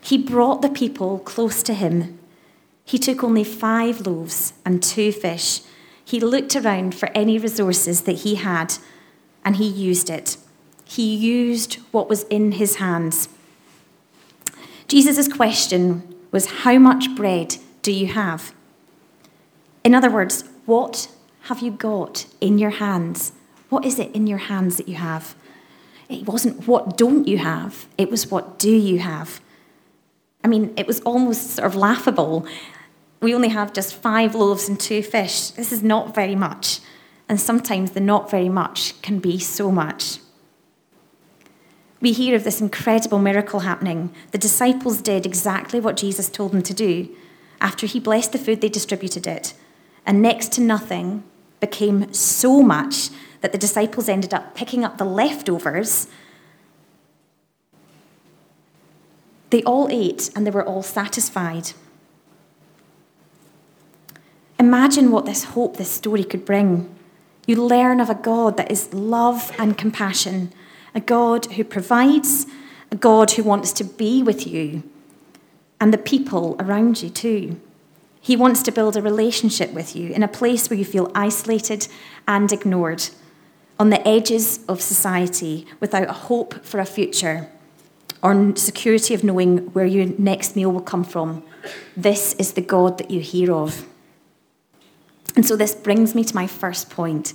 He 0.00 0.18
brought 0.18 0.62
the 0.62 0.68
people 0.68 1.18
close 1.20 1.62
to 1.64 1.74
him. 1.74 2.18
He 2.84 2.98
took 2.98 3.24
only 3.24 3.44
five 3.44 4.06
loaves 4.06 4.52
and 4.64 4.82
two 4.82 5.12
fish. 5.12 5.60
He 6.04 6.20
looked 6.20 6.54
around 6.54 6.94
for 6.94 7.08
any 7.14 7.38
resources 7.38 8.02
that 8.02 8.18
he 8.18 8.36
had 8.36 8.74
and 9.44 9.56
he 9.56 9.66
used 9.66 10.08
it. 10.08 10.36
He 10.84 11.14
used 11.14 11.74
what 11.90 12.08
was 12.08 12.22
in 12.24 12.52
his 12.52 12.76
hands. 12.76 13.28
Jesus' 14.86 15.26
question 15.26 16.14
was, 16.30 16.46
How 16.62 16.78
much 16.78 17.14
bread 17.16 17.56
do 17.82 17.92
you 17.92 18.06
have? 18.06 18.54
In 19.82 19.94
other 19.94 20.10
words, 20.10 20.44
what 20.64 21.08
have 21.42 21.60
you 21.60 21.72
got 21.72 22.26
in 22.40 22.58
your 22.58 22.70
hands? 22.70 23.32
What 23.68 23.84
is 23.84 23.98
it 23.98 24.14
in 24.14 24.26
your 24.26 24.38
hands 24.38 24.76
that 24.76 24.88
you 24.88 24.96
have? 24.96 25.34
It 26.08 26.26
wasn't 26.26 26.68
what 26.68 26.96
don't 26.96 27.26
you 27.26 27.38
have, 27.38 27.86
it 27.98 28.10
was 28.10 28.30
what 28.30 28.58
do 28.58 28.70
you 28.70 28.98
have. 29.00 29.40
I 30.44 30.48
mean, 30.48 30.72
it 30.76 30.86
was 30.86 31.00
almost 31.00 31.52
sort 31.52 31.66
of 31.66 31.74
laughable. 31.74 32.46
We 33.20 33.34
only 33.34 33.48
have 33.48 33.72
just 33.72 33.94
five 33.94 34.34
loaves 34.34 34.68
and 34.68 34.78
two 34.78 35.02
fish. 35.02 35.50
This 35.50 35.72
is 35.72 35.82
not 35.82 36.14
very 36.14 36.36
much. 36.36 36.80
And 37.28 37.40
sometimes 37.40 37.90
the 37.90 38.00
not 38.00 38.30
very 38.30 38.48
much 38.48 39.00
can 39.02 39.18
be 39.18 39.40
so 39.40 39.72
much. 39.72 40.18
We 42.00 42.12
hear 42.12 42.36
of 42.36 42.44
this 42.44 42.60
incredible 42.60 43.18
miracle 43.18 43.60
happening. 43.60 44.14
The 44.30 44.38
disciples 44.38 45.00
did 45.00 45.26
exactly 45.26 45.80
what 45.80 45.96
Jesus 45.96 46.28
told 46.28 46.52
them 46.52 46.62
to 46.62 46.74
do. 46.74 47.08
After 47.60 47.86
he 47.86 47.98
blessed 47.98 48.30
the 48.30 48.38
food, 48.38 48.60
they 48.60 48.68
distributed 48.68 49.26
it. 49.26 49.54
and 50.06 50.22
next 50.22 50.52
to 50.52 50.60
nothing 50.60 51.24
became 51.60 52.12
so 52.14 52.62
much 52.62 53.10
that 53.46 53.52
the 53.52 53.58
disciples 53.58 54.08
ended 54.08 54.34
up 54.34 54.56
picking 54.56 54.84
up 54.84 54.98
the 54.98 55.04
leftovers. 55.04 56.08
They 59.50 59.62
all 59.62 59.86
ate 59.88 60.32
and 60.34 60.44
they 60.44 60.50
were 60.50 60.64
all 60.64 60.82
satisfied. 60.82 61.70
Imagine 64.58 65.12
what 65.12 65.26
this 65.26 65.44
hope, 65.44 65.76
this 65.76 65.88
story 65.88 66.24
could 66.24 66.44
bring. 66.44 66.92
You 67.46 67.64
learn 67.64 68.00
of 68.00 68.10
a 68.10 68.16
God 68.16 68.56
that 68.56 68.68
is 68.68 68.92
love 68.92 69.52
and 69.60 69.78
compassion, 69.78 70.52
a 70.92 71.00
God 71.00 71.52
who 71.52 71.62
provides, 71.62 72.46
a 72.90 72.96
God 72.96 73.30
who 73.30 73.44
wants 73.44 73.70
to 73.74 73.84
be 73.84 74.24
with 74.24 74.44
you 74.44 74.82
and 75.80 75.94
the 75.94 75.98
people 75.98 76.56
around 76.58 77.00
you 77.00 77.10
too. 77.10 77.60
He 78.20 78.34
wants 78.34 78.60
to 78.64 78.72
build 78.72 78.96
a 78.96 79.02
relationship 79.02 79.72
with 79.72 79.94
you 79.94 80.10
in 80.10 80.24
a 80.24 80.28
place 80.40 80.68
where 80.68 80.76
you 80.76 80.84
feel 80.84 81.12
isolated 81.14 81.86
and 82.26 82.50
ignored, 82.50 83.10
on 83.78 83.90
the 83.90 84.06
edges 84.06 84.60
of 84.68 84.80
society, 84.80 85.66
without 85.80 86.08
a 86.08 86.12
hope 86.12 86.64
for 86.64 86.80
a 86.80 86.86
future 86.86 87.48
or 88.22 88.56
security 88.56 89.14
of 89.14 89.22
knowing 89.22 89.58
where 89.74 89.86
your 89.86 90.06
next 90.18 90.56
meal 90.56 90.72
will 90.72 90.80
come 90.80 91.04
from. 91.04 91.42
This 91.96 92.34
is 92.34 92.54
the 92.54 92.60
God 92.62 92.98
that 92.98 93.10
you 93.10 93.20
hear 93.20 93.52
of. 93.52 93.86
And 95.34 95.44
so 95.44 95.54
this 95.54 95.74
brings 95.74 96.14
me 96.14 96.24
to 96.24 96.34
my 96.34 96.46
first 96.46 96.88
point. 96.88 97.34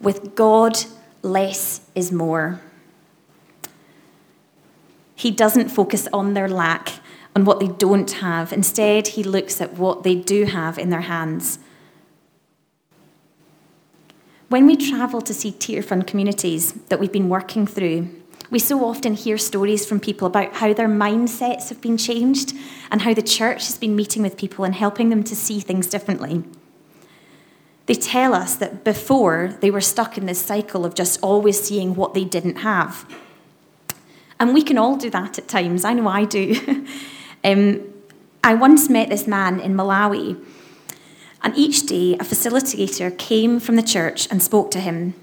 With 0.00 0.34
God, 0.34 0.78
less 1.22 1.80
is 1.94 2.12
more. 2.12 2.60
He 5.14 5.30
doesn't 5.30 5.68
focus 5.68 6.08
on 6.12 6.34
their 6.34 6.48
lack, 6.48 7.00
on 7.34 7.44
what 7.44 7.60
they 7.60 7.68
don't 7.68 8.10
have. 8.10 8.52
Instead, 8.52 9.08
he 9.08 9.22
looks 9.22 9.60
at 9.60 9.74
what 9.74 10.02
they 10.02 10.14
do 10.14 10.44
have 10.44 10.78
in 10.78 10.90
their 10.90 11.02
hands. 11.02 11.58
When 14.52 14.66
we 14.66 14.76
travel 14.76 15.22
to 15.22 15.32
see 15.32 15.50
Tearfund 15.50 16.06
communities 16.06 16.74
that 16.90 17.00
we've 17.00 17.10
been 17.10 17.30
working 17.30 17.66
through, 17.66 18.10
we 18.50 18.58
so 18.58 18.84
often 18.84 19.14
hear 19.14 19.38
stories 19.38 19.86
from 19.86 19.98
people 19.98 20.26
about 20.26 20.56
how 20.56 20.74
their 20.74 20.90
mindsets 20.90 21.70
have 21.70 21.80
been 21.80 21.96
changed 21.96 22.52
and 22.90 23.00
how 23.00 23.14
the 23.14 23.22
church 23.22 23.64
has 23.68 23.78
been 23.78 23.96
meeting 23.96 24.20
with 24.20 24.36
people 24.36 24.66
and 24.66 24.74
helping 24.74 25.08
them 25.08 25.24
to 25.24 25.34
see 25.34 25.58
things 25.58 25.86
differently. 25.86 26.44
They 27.86 27.94
tell 27.94 28.34
us 28.34 28.54
that 28.56 28.84
before 28.84 29.56
they 29.62 29.70
were 29.70 29.80
stuck 29.80 30.18
in 30.18 30.26
this 30.26 30.44
cycle 30.44 30.84
of 30.84 30.94
just 30.94 31.18
always 31.22 31.58
seeing 31.58 31.94
what 31.94 32.12
they 32.12 32.24
didn't 32.26 32.56
have. 32.56 33.10
And 34.38 34.52
we 34.52 34.60
can 34.60 34.76
all 34.76 34.98
do 34.98 35.08
that 35.08 35.38
at 35.38 35.48
times. 35.48 35.82
I 35.82 35.94
know 35.94 36.08
I 36.08 36.26
do. 36.26 36.84
um, 37.44 37.80
I 38.44 38.52
once 38.52 38.90
met 38.90 39.08
this 39.08 39.26
man 39.26 39.60
in 39.60 39.72
Malawi, 39.72 40.38
and 41.42 41.56
each 41.56 41.86
day 41.86 42.14
a 42.14 42.24
facilitator 42.24 43.16
came 43.18 43.58
from 43.58 43.76
the 43.76 43.82
church 43.82 44.28
and 44.30 44.42
spoke 44.42 44.70
to 44.70 44.80
him. 44.80 45.14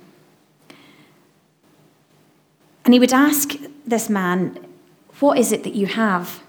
And 2.83 2.93
he 2.93 2.99
would 2.99 3.13
ask 3.13 3.53
this 3.85 4.09
man, 4.09 4.57
What 5.19 5.37
is 5.37 5.51
it 5.51 5.63
that 5.63 5.75
you 5.75 5.87
have? 5.87 6.41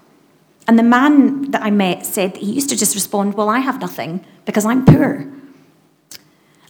And 0.67 0.77
the 0.77 0.83
man 0.83 1.51
that 1.51 1.61
I 1.61 1.71
met 1.71 2.05
said 2.05 2.33
that 2.33 2.41
he 2.43 2.51
used 2.51 2.69
to 2.69 2.77
just 2.77 2.95
respond, 2.95 3.35
Well, 3.35 3.49
I 3.49 3.59
have 3.59 3.79
nothing 3.79 4.25
because 4.45 4.65
I'm 4.65 4.85
poor. 4.85 5.27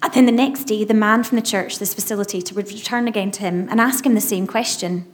And 0.04 0.14
then 0.14 0.26
the 0.26 0.32
next 0.32 0.64
day, 0.64 0.84
the 0.84 0.96
man 0.96 1.24
from 1.24 1.36
the 1.36 1.44
church, 1.44 1.78
this 1.78 1.94
facilitator, 1.94 2.54
would 2.54 2.72
return 2.72 3.08
again 3.08 3.32
to 3.32 3.42
him 3.42 3.68
and 3.70 3.80
ask 3.80 4.06
him 4.06 4.16
the 4.16 4.22
same 4.22 4.48
question. 4.48 5.06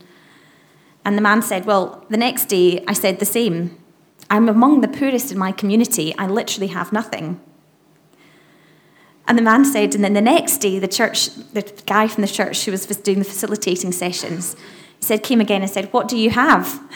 And 1.04 1.16
the 1.16 1.22
man 1.22 1.40
said, 1.42 1.64
Well, 1.64 2.04
the 2.10 2.16
next 2.16 2.46
day 2.46 2.84
I 2.86 2.92
said 2.92 3.18
the 3.18 3.26
same. 3.26 3.78
I'm 4.30 4.48
among 4.48 4.82
the 4.82 4.88
poorest 4.88 5.32
in 5.32 5.38
my 5.38 5.52
community. 5.52 6.14
I 6.18 6.26
literally 6.26 6.68
have 6.68 6.92
nothing. 6.92 7.40
And 9.28 9.36
the 9.36 9.42
man 9.42 9.66
said, 9.66 9.94
and 9.94 10.02
then 10.02 10.14
the 10.14 10.22
next 10.22 10.56
day, 10.56 10.78
the 10.78 10.88
church, 10.88 11.26
the 11.52 11.62
guy 11.86 12.08
from 12.08 12.22
the 12.22 12.28
church 12.28 12.64
who 12.64 12.72
was 12.72 12.86
doing 12.86 13.18
the 13.18 13.26
facilitating 13.26 13.92
sessions, 13.92 14.56
said, 15.00 15.22
came 15.22 15.40
again 15.40 15.60
and 15.60 15.70
said, 15.70 15.92
What 15.92 16.08
do 16.08 16.16
you 16.16 16.30
have? 16.30 16.82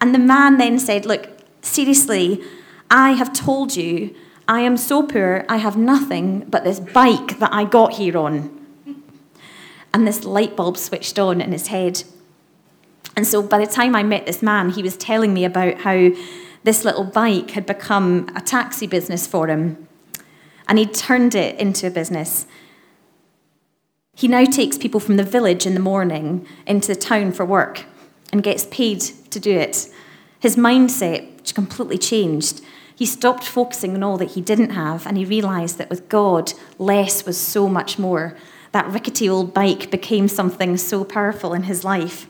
And 0.00 0.14
the 0.14 0.20
man 0.20 0.58
then 0.58 0.78
said, 0.78 1.04
Look, 1.04 1.28
seriously, 1.60 2.40
I 2.88 3.12
have 3.12 3.32
told 3.32 3.74
you 3.74 4.14
I 4.46 4.60
am 4.60 4.76
so 4.76 5.02
poor, 5.02 5.44
I 5.48 5.56
have 5.56 5.76
nothing 5.76 6.46
but 6.48 6.62
this 6.62 6.78
bike 6.78 7.40
that 7.40 7.52
I 7.52 7.64
got 7.64 7.94
here 7.94 8.16
on. 8.16 8.54
And 9.92 10.06
this 10.06 10.24
light 10.24 10.54
bulb 10.54 10.76
switched 10.76 11.18
on 11.18 11.40
in 11.40 11.50
his 11.50 11.66
head. 11.66 12.04
And 13.16 13.26
so 13.26 13.42
by 13.42 13.58
the 13.58 13.66
time 13.66 13.96
I 13.96 14.04
met 14.04 14.24
this 14.24 14.40
man, 14.40 14.70
he 14.70 14.82
was 14.84 14.96
telling 14.96 15.34
me 15.34 15.44
about 15.44 15.78
how 15.78 16.10
this 16.62 16.84
little 16.84 17.02
bike 17.02 17.50
had 17.50 17.66
become 17.66 18.30
a 18.36 18.40
taxi 18.40 18.86
business 18.86 19.26
for 19.26 19.48
him. 19.48 19.87
And 20.68 20.78
he'd 20.78 20.94
turned 20.94 21.34
it 21.34 21.58
into 21.58 21.86
a 21.86 21.90
business. 21.90 22.46
He 24.14 24.28
now 24.28 24.44
takes 24.44 24.76
people 24.76 25.00
from 25.00 25.16
the 25.16 25.24
village 25.24 25.64
in 25.64 25.74
the 25.74 25.80
morning 25.80 26.46
into 26.66 26.88
the 26.88 27.00
town 27.00 27.32
for 27.32 27.44
work 27.44 27.84
and 28.32 28.42
gets 28.42 28.66
paid 28.66 29.00
to 29.00 29.40
do 29.40 29.56
it. 29.56 29.88
His 30.40 30.56
mindset 30.56 31.54
completely 31.54 31.98
changed. 31.98 32.60
He 32.94 33.06
stopped 33.06 33.44
focusing 33.44 33.94
on 33.94 34.02
all 34.02 34.18
that 34.18 34.32
he 34.32 34.40
didn't 34.40 34.70
have 34.70 35.06
and 35.06 35.16
he 35.16 35.24
realized 35.24 35.78
that 35.78 35.88
with 35.88 36.08
God, 36.08 36.52
less 36.78 37.24
was 37.24 37.38
so 37.38 37.68
much 37.68 37.98
more. 37.98 38.36
That 38.72 38.88
rickety 38.88 39.28
old 39.28 39.54
bike 39.54 39.90
became 39.90 40.28
something 40.28 40.76
so 40.76 41.04
powerful 41.04 41.54
in 41.54 41.62
his 41.62 41.84
life. 41.84 42.28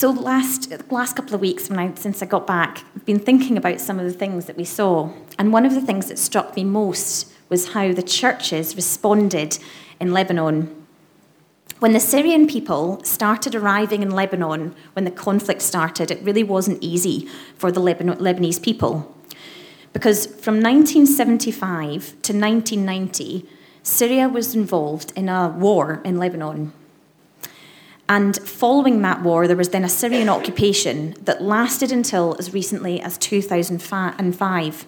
So 0.00 0.12
last 0.12 0.72
last 0.90 1.14
couple 1.14 1.34
of 1.34 1.42
weeks, 1.42 1.68
when 1.68 1.78
I, 1.78 1.92
since 1.92 2.22
I 2.22 2.24
got 2.24 2.46
back, 2.46 2.84
I've 2.96 3.04
been 3.04 3.18
thinking 3.18 3.58
about 3.58 3.82
some 3.82 3.98
of 3.98 4.06
the 4.06 4.14
things 4.14 4.46
that 4.46 4.56
we 4.56 4.64
saw, 4.64 5.12
and 5.38 5.52
one 5.52 5.66
of 5.66 5.74
the 5.74 5.82
things 5.82 6.06
that 6.06 6.18
struck 6.18 6.56
me 6.56 6.64
most 6.64 7.30
was 7.50 7.74
how 7.74 7.92
the 7.92 8.02
churches 8.02 8.74
responded 8.74 9.58
in 10.00 10.14
Lebanon 10.14 10.74
when 11.80 11.92
the 11.92 12.00
Syrian 12.00 12.46
people 12.46 13.04
started 13.04 13.54
arriving 13.54 14.00
in 14.00 14.10
Lebanon, 14.10 14.74
when 14.94 15.04
the 15.04 15.10
conflict 15.10 15.60
started, 15.60 16.10
it 16.10 16.22
really 16.22 16.44
wasn't 16.44 16.82
easy 16.82 17.28
for 17.58 17.70
the 17.70 17.80
Lebanese 17.80 18.62
people. 18.62 19.14
Because 19.92 20.24
from 20.24 20.62
1975 20.62 22.08
to 22.22 22.32
1990, 22.32 23.46
Syria 23.82 24.30
was 24.30 24.54
involved 24.54 25.12
in 25.14 25.28
a 25.28 25.48
war 25.48 26.00
in 26.06 26.18
Lebanon. 26.18 26.72
And 28.10 28.36
following 28.38 29.02
that 29.02 29.22
war, 29.22 29.46
there 29.46 29.56
was 29.56 29.68
then 29.68 29.84
a 29.84 29.88
Syrian 29.88 30.28
occupation 30.28 31.14
that 31.22 31.40
lasted 31.40 31.92
until 31.92 32.34
as 32.40 32.52
recently 32.52 33.00
as 33.00 33.16
2005. 33.16 34.86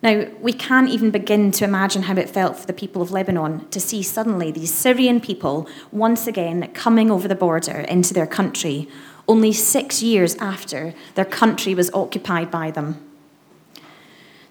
Now, 0.00 0.26
we 0.40 0.52
can't 0.52 0.88
even 0.88 1.10
begin 1.10 1.50
to 1.50 1.64
imagine 1.64 2.04
how 2.04 2.14
it 2.14 2.30
felt 2.30 2.56
for 2.56 2.68
the 2.68 2.72
people 2.72 3.02
of 3.02 3.10
Lebanon 3.10 3.68
to 3.70 3.80
see 3.80 4.00
suddenly 4.00 4.52
these 4.52 4.72
Syrian 4.72 5.20
people 5.20 5.68
once 5.90 6.28
again 6.28 6.70
coming 6.72 7.10
over 7.10 7.26
the 7.26 7.34
border 7.34 7.80
into 7.80 8.14
their 8.14 8.28
country, 8.28 8.88
only 9.26 9.52
six 9.52 10.00
years 10.00 10.36
after 10.36 10.94
their 11.16 11.24
country 11.24 11.74
was 11.74 11.90
occupied 11.92 12.48
by 12.48 12.70
them. 12.70 13.04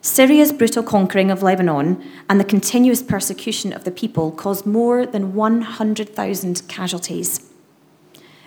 Syria's 0.02 0.52
brutal 0.52 0.84
conquering 0.84 1.32
of 1.32 1.42
Lebanon 1.42 2.04
and 2.30 2.42
the 2.42 2.44
continuous 2.44 3.02
persecution 3.02 3.72
of 3.72 3.86
the 3.86 3.92
people 3.92 4.32
caused 4.32 4.66
more 4.66 5.06
than 5.06 5.34
100,000 5.34 6.68
casualties. 6.68 7.52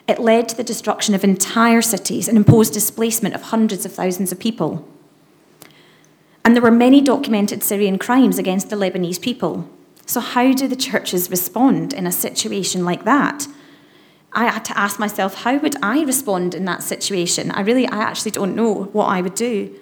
It 0.09 0.21
led 0.21 0.49
to 0.49 0.57
the 0.57 0.65
destruction 0.65 1.15
of 1.15 1.25
entire 1.25 1.83
cities 1.83 2.29
and 2.29 2.37
imposed 2.37 2.73
displacement 2.73 3.35
of 3.35 3.43
hundreds 3.43 3.85
of 3.85 3.93
thousands 3.93 4.31
of 4.31 4.39
people. 4.39 4.87
And 6.45 6.55
there 6.55 6.63
were 6.63 6.71
many 6.71 7.01
documented 7.01 7.65
Syrian 7.65 7.99
crimes 7.99 8.39
against 8.39 8.71
the 8.71 8.77
Lebanese 8.77 9.21
people. 9.21 9.69
So, 10.07 10.21
how 10.21 10.53
do 10.53 10.69
the 10.69 10.77
churches 10.77 11.29
respond 11.29 11.93
in 11.93 12.07
a 12.07 12.13
situation 12.13 12.85
like 12.85 13.05
that? 13.05 13.49
I 14.33 14.45
had 14.45 14.65
to 14.67 14.79
ask 14.79 15.01
myself, 15.01 15.43
how 15.43 15.57
would 15.57 15.75
I 15.83 16.03
respond 16.03 16.55
in 16.55 16.65
that 16.67 16.85
situation? 16.85 17.51
I 17.51 17.63
really, 17.63 17.87
I 17.89 17.99
actually 17.99 18.31
don't 18.31 18.55
know 18.55 18.85
what 18.93 19.07
I 19.07 19.21
would 19.23 19.35
do. 19.35 19.75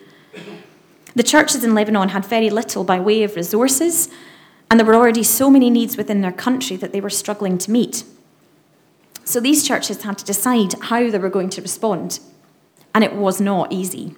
The 1.15 1.23
churches 1.23 1.65
in 1.65 1.75
Lebanon 1.75 2.11
had 2.11 2.25
very 2.25 2.49
little 2.49 2.85
by 2.85 2.99
way 2.99 3.25
of 3.25 3.37
resources, 3.37 4.09
and 4.71 4.81
there 4.81 4.87
were 4.87 4.95
already 4.95 5.23
so 5.23 5.51
many 5.51 5.69
needs 5.69 5.97
within 5.97 6.23
their 6.23 6.33
country 6.33 6.77
that 6.77 6.93
they 6.93 7.01
were 7.01 7.11
struggling 7.11 7.59
to 7.59 7.71
meet. 7.71 8.05
So 9.25 9.41
these 9.41 9.67
churches 9.67 10.03
had 10.03 10.19
to 10.19 10.25
decide 10.25 10.75
how 10.81 11.11
they 11.11 11.19
were 11.19 11.31
going 11.31 11.51
to 11.51 11.63
respond, 11.63 12.21
and 12.95 13.03
it 13.03 13.15
was 13.15 13.41
not 13.41 13.73
easy. 13.73 14.17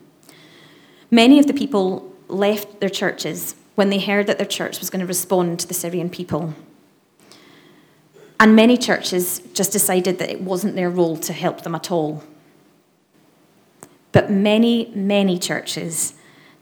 Many 1.10 1.38
of 1.38 1.46
the 1.46 1.54
people 1.54 2.12
left 2.28 2.80
their 2.80 2.88
churches 2.88 3.54
when 3.76 3.90
they 3.90 4.00
heard 4.00 4.26
that 4.26 4.38
their 4.38 4.46
church 4.46 4.80
was 4.80 4.90
going 4.90 5.00
to 5.00 5.06
respond 5.06 5.60
to 5.60 5.68
the 5.68 5.74
Syrian 5.74 6.10
people. 6.10 6.54
And 8.40 8.56
many 8.56 8.76
churches 8.76 9.40
just 9.54 9.72
decided 9.72 10.18
that 10.18 10.30
it 10.30 10.40
wasn't 10.40 10.74
their 10.74 10.90
role 10.90 11.16
to 11.18 11.32
help 11.32 11.62
them 11.62 11.74
at 11.74 11.90
all. 11.90 12.24
But 14.12 14.30
many, 14.30 14.90
many 14.94 15.38
churches 15.38 16.14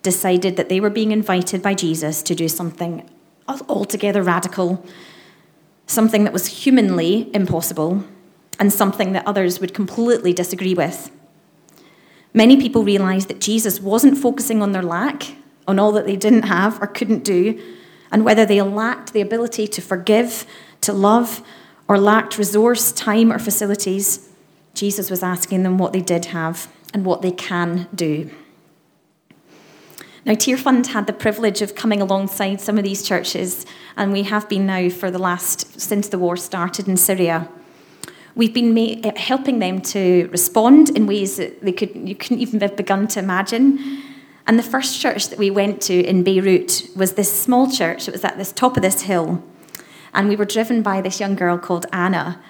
decided 0.02 0.56
that 0.56 0.68
they 0.68 0.80
were 0.80 0.90
being 0.90 1.12
invited 1.12 1.62
by 1.62 1.74
Jesus 1.74 2.22
to 2.22 2.34
do 2.34 2.48
something 2.48 3.08
altogether 3.48 4.22
radical, 4.22 4.84
something 5.86 6.24
that 6.24 6.32
was 6.32 6.46
humanly 6.46 7.34
impossible, 7.34 8.04
and 8.58 8.72
something 8.72 9.12
that 9.12 9.26
others 9.26 9.60
would 9.60 9.74
completely 9.74 10.32
disagree 10.32 10.74
with. 10.74 11.10
Many 12.32 12.56
people 12.60 12.82
realized 12.82 13.28
that 13.28 13.40
Jesus 13.40 13.80
wasn't 13.80 14.18
focusing 14.18 14.62
on 14.62 14.72
their 14.72 14.82
lack, 14.82 15.36
on 15.68 15.78
all 15.78 15.92
that 15.92 16.06
they 16.06 16.16
didn't 16.16 16.42
have 16.42 16.82
or 16.82 16.86
couldn't 16.86 17.24
do, 17.24 17.60
and 18.10 18.24
whether 18.24 18.44
they 18.44 18.60
lacked 18.60 19.12
the 19.12 19.20
ability 19.20 19.66
to 19.68 19.80
forgive, 19.80 20.46
to 20.80 20.92
love, 20.92 21.42
or 21.88 21.98
lacked 21.98 22.38
resource, 22.38 22.92
time, 22.92 23.32
or 23.32 23.38
facilities, 23.38 24.28
Jesus 24.74 25.10
was 25.10 25.22
asking 25.22 25.62
them 25.62 25.78
what 25.78 25.92
they 25.92 26.00
did 26.00 26.26
have 26.26 26.68
and 26.92 27.04
what 27.04 27.22
they 27.22 27.30
can 27.30 27.88
do. 27.94 28.30
Now, 30.24 30.32
Tearfund 30.32 30.86
had 30.88 31.06
the 31.06 31.12
privilege 31.12 31.60
of 31.60 31.74
coming 31.74 32.00
alongside 32.00 32.60
some 32.60 32.78
of 32.78 32.84
these 32.84 33.06
churches, 33.06 33.66
and 33.96 34.10
we 34.10 34.22
have 34.22 34.48
been 34.48 34.66
now 34.66 34.88
for 34.88 35.10
the 35.10 35.18
last, 35.18 35.80
since 35.80 36.08
the 36.08 36.18
war 36.18 36.36
started 36.36 36.88
in 36.88 36.96
Syria. 36.96 37.48
We've 38.36 38.52
been 38.52 38.74
ma- 38.74 39.12
helping 39.16 39.60
them 39.60 39.80
to 39.82 40.28
respond 40.32 40.90
in 40.90 41.06
ways 41.06 41.36
that 41.36 41.62
they 41.62 41.72
could, 41.72 41.94
you 42.08 42.14
couldn't 42.14 42.40
even 42.40 42.60
have 42.60 42.76
begun 42.76 43.06
to 43.08 43.20
imagine. 43.20 44.02
And 44.46 44.58
the 44.58 44.62
first 44.62 45.00
church 45.00 45.28
that 45.28 45.38
we 45.38 45.50
went 45.50 45.80
to 45.82 46.04
in 46.04 46.22
Beirut 46.22 46.88
was 46.96 47.12
this 47.12 47.32
small 47.32 47.70
church. 47.70 48.08
It 48.08 48.12
was 48.12 48.24
at 48.24 48.36
the 48.36 48.44
top 48.44 48.76
of 48.76 48.82
this 48.82 49.02
hill. 49.02 49.42
And 50.12 50.28
we 50.28 50.36
were 50.36 50.44
driven 50.44 50.82
by 50.82 51.00
this 51.00 51.20
young 51.20 51.34
girl 51.34 51.58
called 51.58 51.86
Anna. 51.92 52.40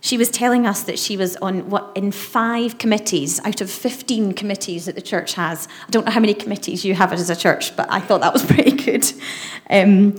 She 0.00 0.18
was 0.18 0.30
telling 0.30 0.66
us 0.66 0.82
that 0.82 0.98
she 0.98 1.16
was 1.16 1.36
on 1.36 1.70
what 1.70 1.92
in 1.94 2.10
five 2.10 2.78
committees 2.78 3.40
out 3.44 3.60
of 3.60 3.70
15 3.70 4.32
committees 4.32 4.86
that 4.86 4.96
the 4.96 5.02
church 5.02 5.34
has. 5.34 5.68
I 5.86 5.90
don't 5.90 6.04
know 6.04 6.12
how 6.12 6.20
many 6.20 6.34
committees 6.34 6.84
you 6.84 6.94
have 6.94 7.12
as 7.12 7.30
a 7.30 7.36
church, 7.36 7.76
but 7.76 7.86
I 7.90 8.00
thought 8.00 8.20
that 8.20 8.32
was 8.32 8.44
pretty 8.46 8.72
good. 8.72 9.10
Um, 9.70 10.18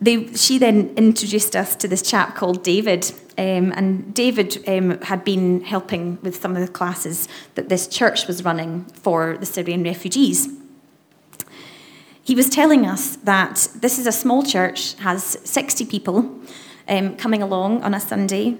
they, 0.00 0.32
she 0.34 0.58
then 0.58 0.92
introduced 0.96 1.56
us 1.56 1.74
to 1.76 1.88
this 1.88 2.02
chap 2.02 2.34
called 2.34 2.62
David. 2.62 3.12
Um, 3.38 3.72
and 3.72 4.14
David 4.14 4.62
um, 4.68 5.00
had 5.02 5.24
been 5.24 5.62
helping 5.62 6.18
with 6.22 6.36
some 6.36 6.54
of 6.54 6.66
the 6.66 6.72
classes 6.72 7.28
that 7.54 7.68
this 7.68 7.86
church 7.86 8.26
was 8.26 8.44
running 8.44 8.84
for 8.84 9.36
the 9.38 9.46
Syrian 9.46 9.82
refugees. 9.82 10.48
He 12.22 12.34
was 12.34 12.50
telling 12.50 12.86
us 12.86 13.16
that 13.16 13.68
this 13.76 13.98
is 13.98 14.06
a 14.06 14.12
small 14.12 14.42
church, 14.42 14.94
has 14.94 15.38
60 15.44 15.86
people 15.86 16.40
um, 16.88 17.16
coming 17.16 17.40
along 17.40 17.82
on 17.82 17.94
a 17.94 18.00
Sunday, 18.00 18.58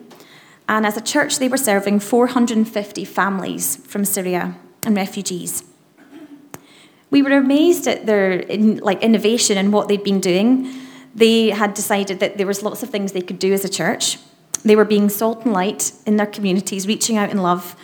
and 0.69 0.85
as 0.85 0.97
a 0.97 1.01
church, 1.01 1.39
they 1.39 1.49
were 1.49 1.57
serving 1.57 2.01
450 2.01 3.05
families 3.05 3.77
from 3.77 4.05
Syria 4.05 4.57
and 4.85 4.97
refugees. 4.97 5.65
We 7.11 7.23
were 7.23 7.31
amazed 7.31 7.87
at 7.87 8.07
their 8.07 8.33
in, 8.33 8.79
like 8.79 9.03
innovation 9.03 9.59
and 9.59 9.73
what 9.73 9.89
they'd 9.89 10.03
been 10.03 10.21
doing. 10.21 10.86
They 11.17 11.49
had 11.49 11.73
decided 11.73 12.21
that 12.21 12.37
there 12.37 12.47
was 12.47 12.63
lots 12.63 12.83
of 12.83 12.91
things 12.91 13.13
they 13.13 13.23
could 13.23 13.39
do 13.39 13.55
as 13.55 13.65
a 13.65 13.71
church. 13.71 14.19
They 14.65 14.77
were 14.77 14.85
being 14.85 15.09
salt 15.09 15.45
and 15.45 15.53
light 15.53 15.93
in 16.05 16.17
their 16.17 16.27
communities, 16.27 16.87
reaching 16.87 17.17
out 17.17 17.31
in 17.31 17.39
love. 17.39 17.75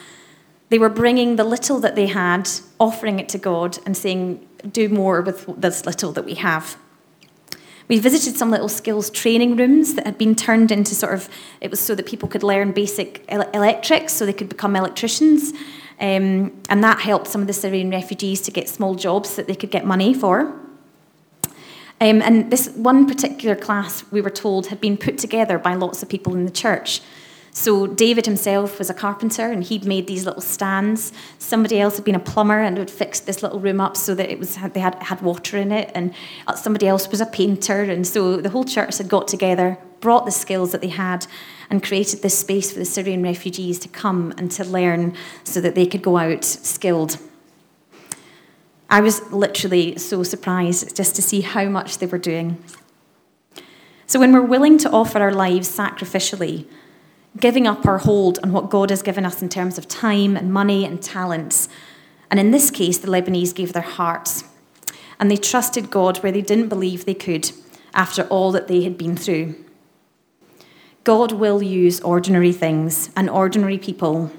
They 0.69 0.79
were 0.79 0.91
bringing 0.91 1.37
the 1.37 1.45
little 1.45 1.81
that 1.81 1.97
they 1.97 2.07
had, 2.07 2.49
offering 2.79 3.19
it 3.19 3.29
to 3.31 3.39
God, 3.39 3.79
and 3.87 3.97
saying, 3.97 4.47
"Do 4.71 4.89
more 4.89 5.23
with 5.23 5.47
this 5.57 5.87
little 5.87 6.13
that 6.13 6.27
we 6.27 6.35
have." 6.35 6.77
We 7.89 7.99
visited 7.99 8.37
some 8.37 8.51
little 8.51 8.69
skills 8.69 9.11
training 9.11 9.57
rooms 9.57 9.95
that 9.95 10.07
had 10.07 10.19
been 10.19 10.35
turned 10.35 10.71
into 10.71 10.95
sort 10.95 11.15
of, 11.15 11.29
it 11.61 11.71
was 11.71 11.81
so 11.81 11.95
that 11.95 12.07
people 12.07 12.29
could 12.29 12.43
learn 12.43 12.73
basic 12.73 13.25
electrics 13.29 14.13
so 14.13 14.25
they 14.25 14.33
could 14.33 14.49
become 14.49 14.77
electricians. 14.77 15.53
Um, 16.01 16.53
and 16.69 16.83
that 16.85 17.01
helped 17.01 17.29
some 17.29 17.41
of 17.41 17.47
the 17.47 17.53
Syrian 17.53 17.91
refugees 17.91 18.41
to 18.43 18.51
get 18.51 18.69
small 18.69 18.95
jobs 18.95 19.37
that 19.37 19.47
they 19.47 19.55
could 19.55 19.71
get 19.71 19.85
money 19.85 20.15
for. 20.15 20.55
Um, 22.03 22.21
and 22.21 22.51
this 22.51 22.69
one 22.71 23.07
particular 23.07 23.55
class, 23.55 24.05
we 24.11 24.21
were 24.21 24.29
told, 24.29 24.67
had 24.67 24.81
been 24.81 24.97
put 24.97 25.19
together 25.19 25.57
by 25.57 25.75
lots 25.75 26.03
of 26.03 26.09
people 26.09 26.35
in 26.35 26.45
the 26.47 26.51
church. 26.51 27.01
So 27.53 27.87
David 27.87 28.27
himself 28.27 28.81
was 28.81 28.91
a 28.91 28.95
carpenter 28.95 29.53
and 29.53 29.63
he'd 29.63 29.85
made 29.85 30.09
these 30.09 30.27
little 30.27 30.41
stands. 30.41 31.13
Somebody 31.39 31.81
else 31.81 31.95
had 31.95 32.05
been 32.05 32.17
a 32.17 32.19
plumber 32.19 32.59
and 32.59 32.77
had 32.77 32.91
fixed 32.91 33.27
this 33.27 33.41
little 33.41 33.61
room 33.61 33.81
up 33.81 33.97
so 33.97 34.17
that 34.17 34.33
it 34.33 34.41
was 34.41 34.57
they 34.73 34.81
had 34.81 34.97
had 35.01 35.21
water 35.21 35.57
in 35.57 35.71
it. 35.71 35.93
And 35.95 36.13
somebody 36.57 36.89
else 36.89 37.09
was 37.09 37.21
a 37.21 37.27
painter. 37.27 37.83
And 37.83 38.05
so 38.05 38.39
the 38.39 38.51
whole 38.51 38.65
church 38.65 38.99
had 38.99 39.09
got 39.09 39.29
together, 39.29 39.79
brought 40.01 40.25
the 40.25 40.33
skills 40.33 40.73
that 40.73 40.81
they 40.81 40.89
had, 40.89 41.29
and 41.71 41.85
created 41.85 42.23
this 42.23 42.37
space 42.37 42.73
for 42.73 42.81
the 42.81 42.85
Syrian 42.85 43.23
refugees 43.23 43.79
to 43.79 43.89
come 43.89 44.35
and 44.39 44.51
to 44.53 44.65
learn 44.65 45.15
so 45.45 45.61
that 45.61 45.77
they 45.77 45.87
could 45.87 46.03
go 46.03 46.17
out 46.17 46.43
skilled. 46.43 47.19
I 48.93 49.01
was 49.01 49.33
literally 49.33 49.97
so 49.97 50.23
surprised 50.23 50.95
just 50.95 51.17
to 51.17 51.23
see 51.23 51.41
how 51.41 51.65
much 51.65 51.97
they 51.97 52.05
were 52.05 52.19
doing. 52.19 52.63
So 54.07 54.21
when 54.21 54.35
we're 54.35 54.43
willing 54.43 54.77
to 54.79 54.91
offer 54.91 55.19
our 55.19 55.33
lives 55.33 55.75
sacrificially, 55.75 56.67
giving 57.41 57.67
up 57.67 57.87
our 57.87 57.97
hold 57.97 58.39
on 58.43 58.53
what 58.53 58.69
God 58.69 58.91
has 58.91 59.01
given 59.01 59.25
us 59.25 59.41
in 59.41 59.49
terms 59.49 59.79
of 59.79 59.89
time 59.89 60.37
and 60.37 60.53
money 60.53 60.85
and 60.85 61.03
talents. 61.03 61.71
And 62.31 62.39
in 62.39 62.51
this 62.51 62.71
case, 62.71 62.99
the 62.99 63.09
Lebanese 63.09 63.55
gave 63.55 63.73
their 63.73 63.81
hearts. 63.81 64.45
And 65.19 65.31
they 65.31 65.39
trusted 65.39 65.91
God 65.91 66.19
where 66.19 66.31
they 66.31 66.43
didn't 66.43 66.69
believe 66.69 67.07
they 67.07 67.15
could 67.15 67.51
after 67.95 68.25
all 68.25 68.53
that 68.53 68.69
they 68.69 68.83
had 68.83 68.99
been 68.99 69.17
through. 69.17 69.55
God 71.03 71.33
will 71.33 71.63
use 71.63 71.99
ordinary 72.03 72.53
things 72.53 73.09
and 73.17 73.31
ordinary 73.31 73.79
people 73.79 74.31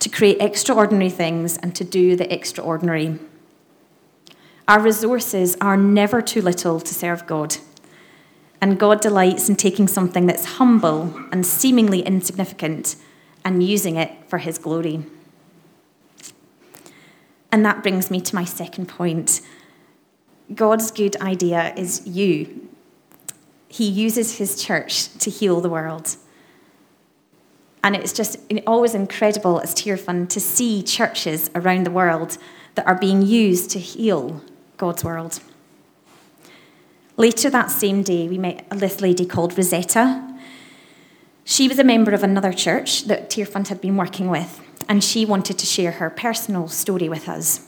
to 0.00 0.10
create 0.10 0.42
extraordinary 0.42 1.08
things 1.08 1.56
and 1.56 1.74
to 1.74 1.84
do 1.84 2.16
the 2.16 2.30
extraordinary. 2.30 3.18
Our 4.68 4.80
resources 4.80 5.56
are 5.62 5.78
never 5.78 6.20
too 6.20 6.42
little 6.42 6.78
to 6.78 6.94
serve 6.94 7.26
God. 7.26 7.56
And 8.60 8.78
God 8.78 9.00
delights 9.00 9.48
in 9.48 9.56
taking 9.56 9.88
something 9.88 10.26
that's 10.26 10.44
humble 10.44 11.14
and 11.32 11.46
seemingly 11.46 12.00
insignificant 12.00 12.96
and 13.46 13.62
using 13.62 13.96
it 13.96 14.12
for 14.28 14.36
his 14.36 14.58
glory. 14.58 15.04
And 17.50 17.64
that 17.64 17.82
brings 17.82 18.10
me 18.10 18.20
to 18.20 18.34
my 18.34 18.44
second 18.44 18.90
point. 18.90 19.40
God's 20.54 20.90
good 20.90 21.16
idea 21.22 21.72
is 21.74 22.06
you. 22.06 22.68
He 23.68 23.88
uses 23.88 24.36
his 24.36 24.62
church 24.62 25.08
to 25.18 25.30
heal 25.30 25.62
the 25.62 25.70
world. 25.70 26.16
And 27.82 27.96
it's 27.96 28.12
just 28.12 28.38
always 28.66 28.94
incredible 28.94 29.60
as 29.60 29.74
Tearfund 29.74 30.28
to 30.30 30.40
see 30.40 30.82
churches 30.82 31.50
around 31.54 31.84
the 31.84 31.90
world 31.90 32.36
that 32.74 32.86
are 32.86 32.98
being 32.98 33.22
used 33.22 33.70
to 33.70 33.78
heal 33.78 34.42
God's 34.78 35.04
world. 35.04 35.40
Later 37.16 37.50
that 37.50 37.72
same 37.72 38.02
day, 38.02 38.28
we 38.28 38.38
met 38.38 38.64
this 38.70 39.00
lady 39.00 39.26
called 39.26 39.58
Rosetta. 39.58 40.24
She 41.44 41.66
was 41.66 41.80
a 41.80 41.84
member 41.84 42.12
of 42.12 42.22
another 42.22 42.52
church 42.52 43.04
that 43.06 43.28
Tearfund 43.28 43.68
had 43.68 43.80
been 43.80 43.96
working 43.96 44.30
with, 44.30 44.60
and 44.88 45.02
she 45.02 45.26
wanted 45.26 45.58
to 45.58 45.66
share 45.66 45.92
her 45.92 46.10
personal 46.10 46.68
story 46.68 47.08
with 47.08 47.28
us. 47.28 47.66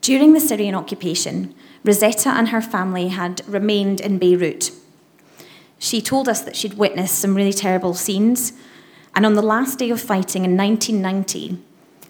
During 0.00 0.32
the 0.32 0.40
Syrian 0.40 0.74
occupation, 0.74 1.54
Rosetta 1.84 2.30
and 2.30 2.48
her 2.48 2.60
family 2.60 3.08
had 3.08 3.46
remained 3.46 4.00
in 4.00 4.18
Beirut. 4.18 4.72
She 5.78 6.02
told 6.02 6.28
us 6.28 6.42
that 6.42 6.56
she'd 6.56 6.74
witnessed 6.74 7.18
some 7.18 7.36
really 7.36 7.52
terrible 7.52 7.94
scenes, 7.94 8.52
and 9.14 9.24
on 9.24 9.34
the 9.34 9.42
last 9.42 9.78
day 9.78 9.90
of 9.90 10.00
fighting 10.00 10.44
in 10.44 10.56
1990, 10.56 11.62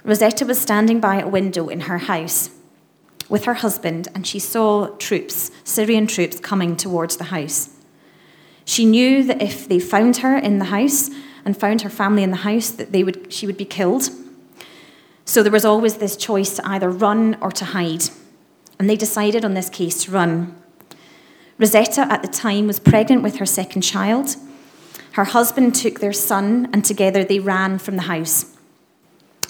Rosetta 0.04 0.46
was 0.46 0.58
standing 0.58 1.00
by 1.00 1.20
a 1.20 1.28
window 1.28 1.68
in 1.68 1.82
her 1.82 1.98
house 1.98 2.48
with 3.28 3.44
her 3.44 3.54
husband 3.54 4.08
and 4.14 4.26
she 4.26 4.38
saw 4.38 4.88
troops, 4.98 5.50
Syrian 5.64 6.06
troops, 6.06 6.40
coming 6.40 6.76
towards 6.76 7.16
the 7.16 7.24
house. 7.24 7.70
She 8.64 8.84
knew 8.84 9.22
that 9.24 9.42
if 9.42 9.68
they 9.68 9.78
found 9.78 10.18
her 10.18 10.36
in 10.36 10.58
the 10.58 10.66
house 10.66 11.10
and 11.44 11.56
found 11.56 11.82
her 11.82 11.90
family 11.90 12.22
in 12.22 12.30
the 12.30 12.38
house, 12.38 12.70
that 12.70 12.92
they 12.92 13.04
would, 13.04 13.32
she 13.32 13.46
would 13.46 13.56
be 13.56 13.64
killed. 13.64 14.08
So 15.24 15.42
there 15.42 15.52
was 15.52 15.64
always 15.64 15.98
this 15.98 16.16
choice 16.16 16.56
to 16.56 16.68
either 16.68 16.90
run 16.90 17.36
or 17.40 17.50
to 17.52 17.64
hide. 17.64 18.04
And 18.78 18.88
they 18.88 18.96
decided 18.96 19.44
on 19.44 19.54
this 19.54 19.70
case 19.70 20.04
to 20.04 20.10
run. 20.10 20.56
Rosetta 21.58 22.02
at 22.10 22.22
the 22.22 22.28
time 22.28 22.66
was 22.66 22.80
pregnant 22.80 23.22
with 23.22 23.36
her 23.36 23.46
second 23.46 23.82
child. 23.82 24.36
Her 25.12 25.24
husband 25.24 25.74
took 25.74 26.00
their 26.00 26.12
son, 26.12 26.68
and 26.72 26.84
together 26.84 27.22
they 27.22 27.38
ran 27.38 27.78
from 27.78 27.96
the 27.96 28.02
house. 28.02 28.53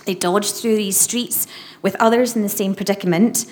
They 0.07 0.15
dodged 0.15 0.55
through 0.55 0.77
these 0.77 0.99
streets 0.99 1.47
with 1.83 1.97
others 1.97 2.37
in 2.37 2.43
the 2.43 2.49
same 2.49 2.75
predicament 2.75 3.47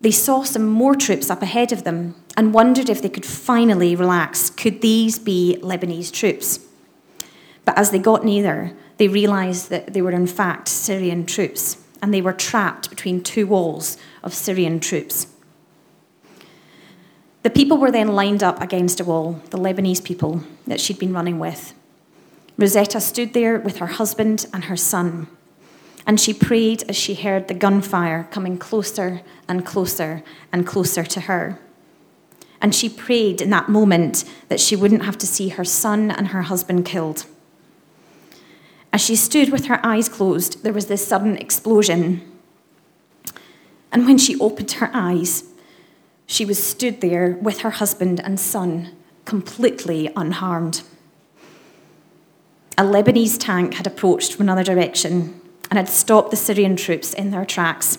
they 0.00 0.10
saw 0.10 0.42
some 0.42 0.66
more 0.66 0.94
troops 0.94 1.30
up 1.30 1.42
ahead 1.42 1.72
of 1.72 1.84
them 1.84 2.14
and 2.36 2.52
wondered 2.52 2.90
if 2.90 3.00
they 3.00 3.08
could 3.08 3.24
finally 3.24 3.96
relax. 3.96 4.50
Could 4.50 4.82
these 4.82 5.18
be 5.18 5.58
Lebanese 5.62 6.12
troops? 6.12 6.60
But 7.64 7.78
as 7.78 7.90
they 7.90 7.98
got 7.98 8.24
nearer, 8.24 8.72
they 8.98 9.08
realised 9.08 9.70
that 9.70 9.94
they 9.94 10.02
were 10.02 10.12
in 10.12 10.26
fact 10.26 10.68
Syrian 10.68 11.26
troops 11.26 11.78
and 12.02 12.12
they 12.12 12.20
were 12.20 12.32
trapped 12.32 12.90
between 12.90 13.22
two 13.22 13.46
walls 13.46 13.96
of 14.22 14.34
Syrian 14.34 14.80
troops. 14.80 15.28
The 17.42 17.50
people 17.50 17.78
were 17.78 17.90
then 17.90 18.08
lined 18.08 18.42
up 18.42 18.60
against 18.60 19.00
a 19.00 19.04
wall, 19.04 19.40
the 19.50 19.58
Lebanese 19.58 20.04
people 20.04 20.42
that 20.66 20.80
she'd 20.80 20.98
been 20.98 21.12
running 21.12 21.38
with. 21.38 21.74
Rosetta 22.58 23.00
stood 23.00 23.32
there 23.32 23.58
with 23.58 23.78
her 23.78 23.86
husband 23.86 24.46
and 24.52 24.64
her 24.64 24.76
son 24.76 25.28
and 26.06 26.20
she 26.20 26.32
prayed 26.32 26.84
as 26.88 26.96
she 26.96 27.14
heard 27.14 27.48
the 27.48 27.54
gunfire 27.54 28.28
coming 28.30 28.56
closer 28.56 29.22
and 29.48 29.66
closer 29.66 30.22
and 30.52 30.66
closer 30.66 31.02
to 31.02 31.22
her. 31.22 31.58
And 32.60 32.74
she 32.74 32.88
prayed 32.88 33.42
in 33.42 33.50
that 33.50 33.68
moment 33.68 34.24
that 34.48 34.60
she 34.60 34.76
wouldn't 34.76 35.04
have 35.04 35.18
to 35.18 35.26
see 35.26 35.48
her 35.48 35.64
son 35.64 36.10
and 36.12 36.28
her 36.28 36.42
husband 36.42 36.86
killed. 36.86 37.26
As 38.92 39.00
she 39.00 39.16
stood 39.16 39.50
with 39.50 39.66
her 39.66 39.84
eyes 39.84 40.08
closed, 40.08 40.62
there 40.62 40.72
was 40.72 40.86
this 40.86 41.06
sudden 41.06 41.36
explosion. 41.36 42.22
And 43.90 44.06
when 44.06 44.16
she 44.16 44.38
opened 44.40 44.72
her 44.72 44.90
eyes, 44.94 45.44
she 46.26 46.44
was 46.44 46.62
stood 46.62 47.00
there 47.00 47.32
with 47.42 47.60
her 47.60 47.70
husband 47.70 48.20
and 48.20 48.38
son, 48.38 48.92
completely 49.24 50.10
unharmed. 50.16 50.82
A 52.78 52.82
Lebanese 52.82 53.38
tank 53.38 53.74
had 53.74 53.86
approached 53.86 54.34
from 54.34 54.42
another 54.42 54.62
direction 54.62 55.40
and 55.70 55.78
had 55.78 55.88
stopped 55.88 56.30
the 56.30 56.36
Syrian 56.36 56.76
troops 56.76 57.14
in 57.14 57.30
their 57.30 57.46
tracks. 57.46 57.98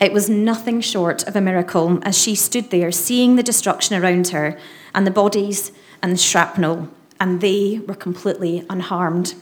It 0.00 0.12
was 0.12 0.28
nothing 0.28 0.82
short 0.82 1.26
of 1.26 1.34
a 1.34 1.40
miracle 1.40 1.98
as 2.02 2.16
she 2.16 2.34
stood 2.34 2.70
there, 2.70 2.92
seeing 2.92 3.36
the 3.36 3.42
destruction 3.42 4.00
around 4.00 4.28
her 4.28 4.58
and 4.94 5.06
the 5.06 5.10
bodies 5.10 5.72
and 6.02 6.12
the 6.12 6.18
shrapnel, 6.18 6.88
and 7.18 7.40
they 7.40 7.80
were 7.86 7.94
completely 7.94 8.64
unharmed. 8.68 9.34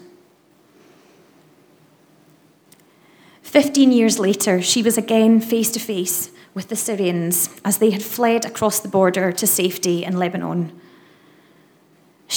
Fifteen 3.42 3.90
years 3.90 4.18
later, 4.18 4.62
she 4.62 4.82
was 4.82 4.96
again 4.96 5.40
face 5.40 5.70
to 5.72 5.80
face 5.80 6.30
with 6.54 6.68
the 6.68 6.76
Syrians 6.76 7.50
as 7.64 7.78
they 7.78 7.90
had 7.90 8.02
fled 8.02 8.44
across 8.44 8.78
the 8.78 8.88
border 8.88 9.32
to 9.32 9.46
safety 9.46 10.04
in 10.04 10.16
Lebanon. 10.16 10.78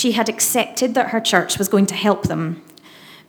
She 0.02 0.14
had 0.14 0.30
accepted 0.30 0.96
that 0.96 1.12
her 1.12 1.20
church 1.20 1.60
was 1.60 1.70
going 1.70 1.86
to 1.86 1.94
help 1.94 2.24
them, 2.24 2.64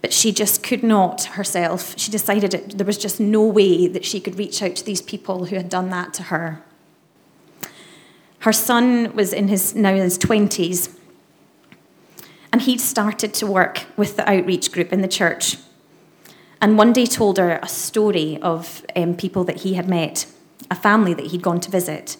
but 0.00 0.10
she 0.10 0.32
just 0.32 0.62
could 0.62 0.82
not 0.82 1.24
herself. 1.24 1.92
She 1.98 2.10
decided 2.10 2.54
it, 2.54 2.78
there 2.78 2.86
was 2.86 2.96
just 2.96 3.20
no 3.20 3.44
way 3.44 3.86
that 3.88 4.06
she 4.06 4.20
could 4.20 4.38
reach 4.38 4.62
out 4.62 4.76
to 4.76 4.84
these 4.86 5.02
people 5.02 5.44
who 5.44 5.56
had 5.56 5.68
done 5.68 5.90
that 5.90 6.14
to 6.14 6.22
her. 6.22 6.62
Her 8.38 8.54
son 8.54 9.14
was 9.14 9.34
in 9.34 9.48
his 9.48 9.74
now 9.74 9.90
in 9.90 9.98
his 9.98 10.18
20s, 10.18 10.96
and 12.50 12.62
he'd 12.62 12.80
started 12.80 13.34
to 13.34 13.46
work 13.46 13.84
with 13.98 14.16
the 14.16 14.26
outreach 14.26 14.72
group 14.72 14.94
in 14.94 15.02
the 15.02 15.08
church. 15.08 15.58
And 16.62 16.78
one 16.78 16.94
day 16.94 17.04
told 17.04 17.36
her 17.36 17.60
a 17.62 17.68
story 17.68 18.40
of 18.40 18.82
um, 18.96 19.14
people 19.14 19.44
that 19.44 19.58
he 19.58 19.74
had 19.74 19.90
met, 19.90 20.24
a 20.70 20.74
family 20.74 21.12
that 21.12 21.26
he'd 21.26 21.42
gone 21.42 21.60
to 21.60 21.70
visit. 21.70 22.16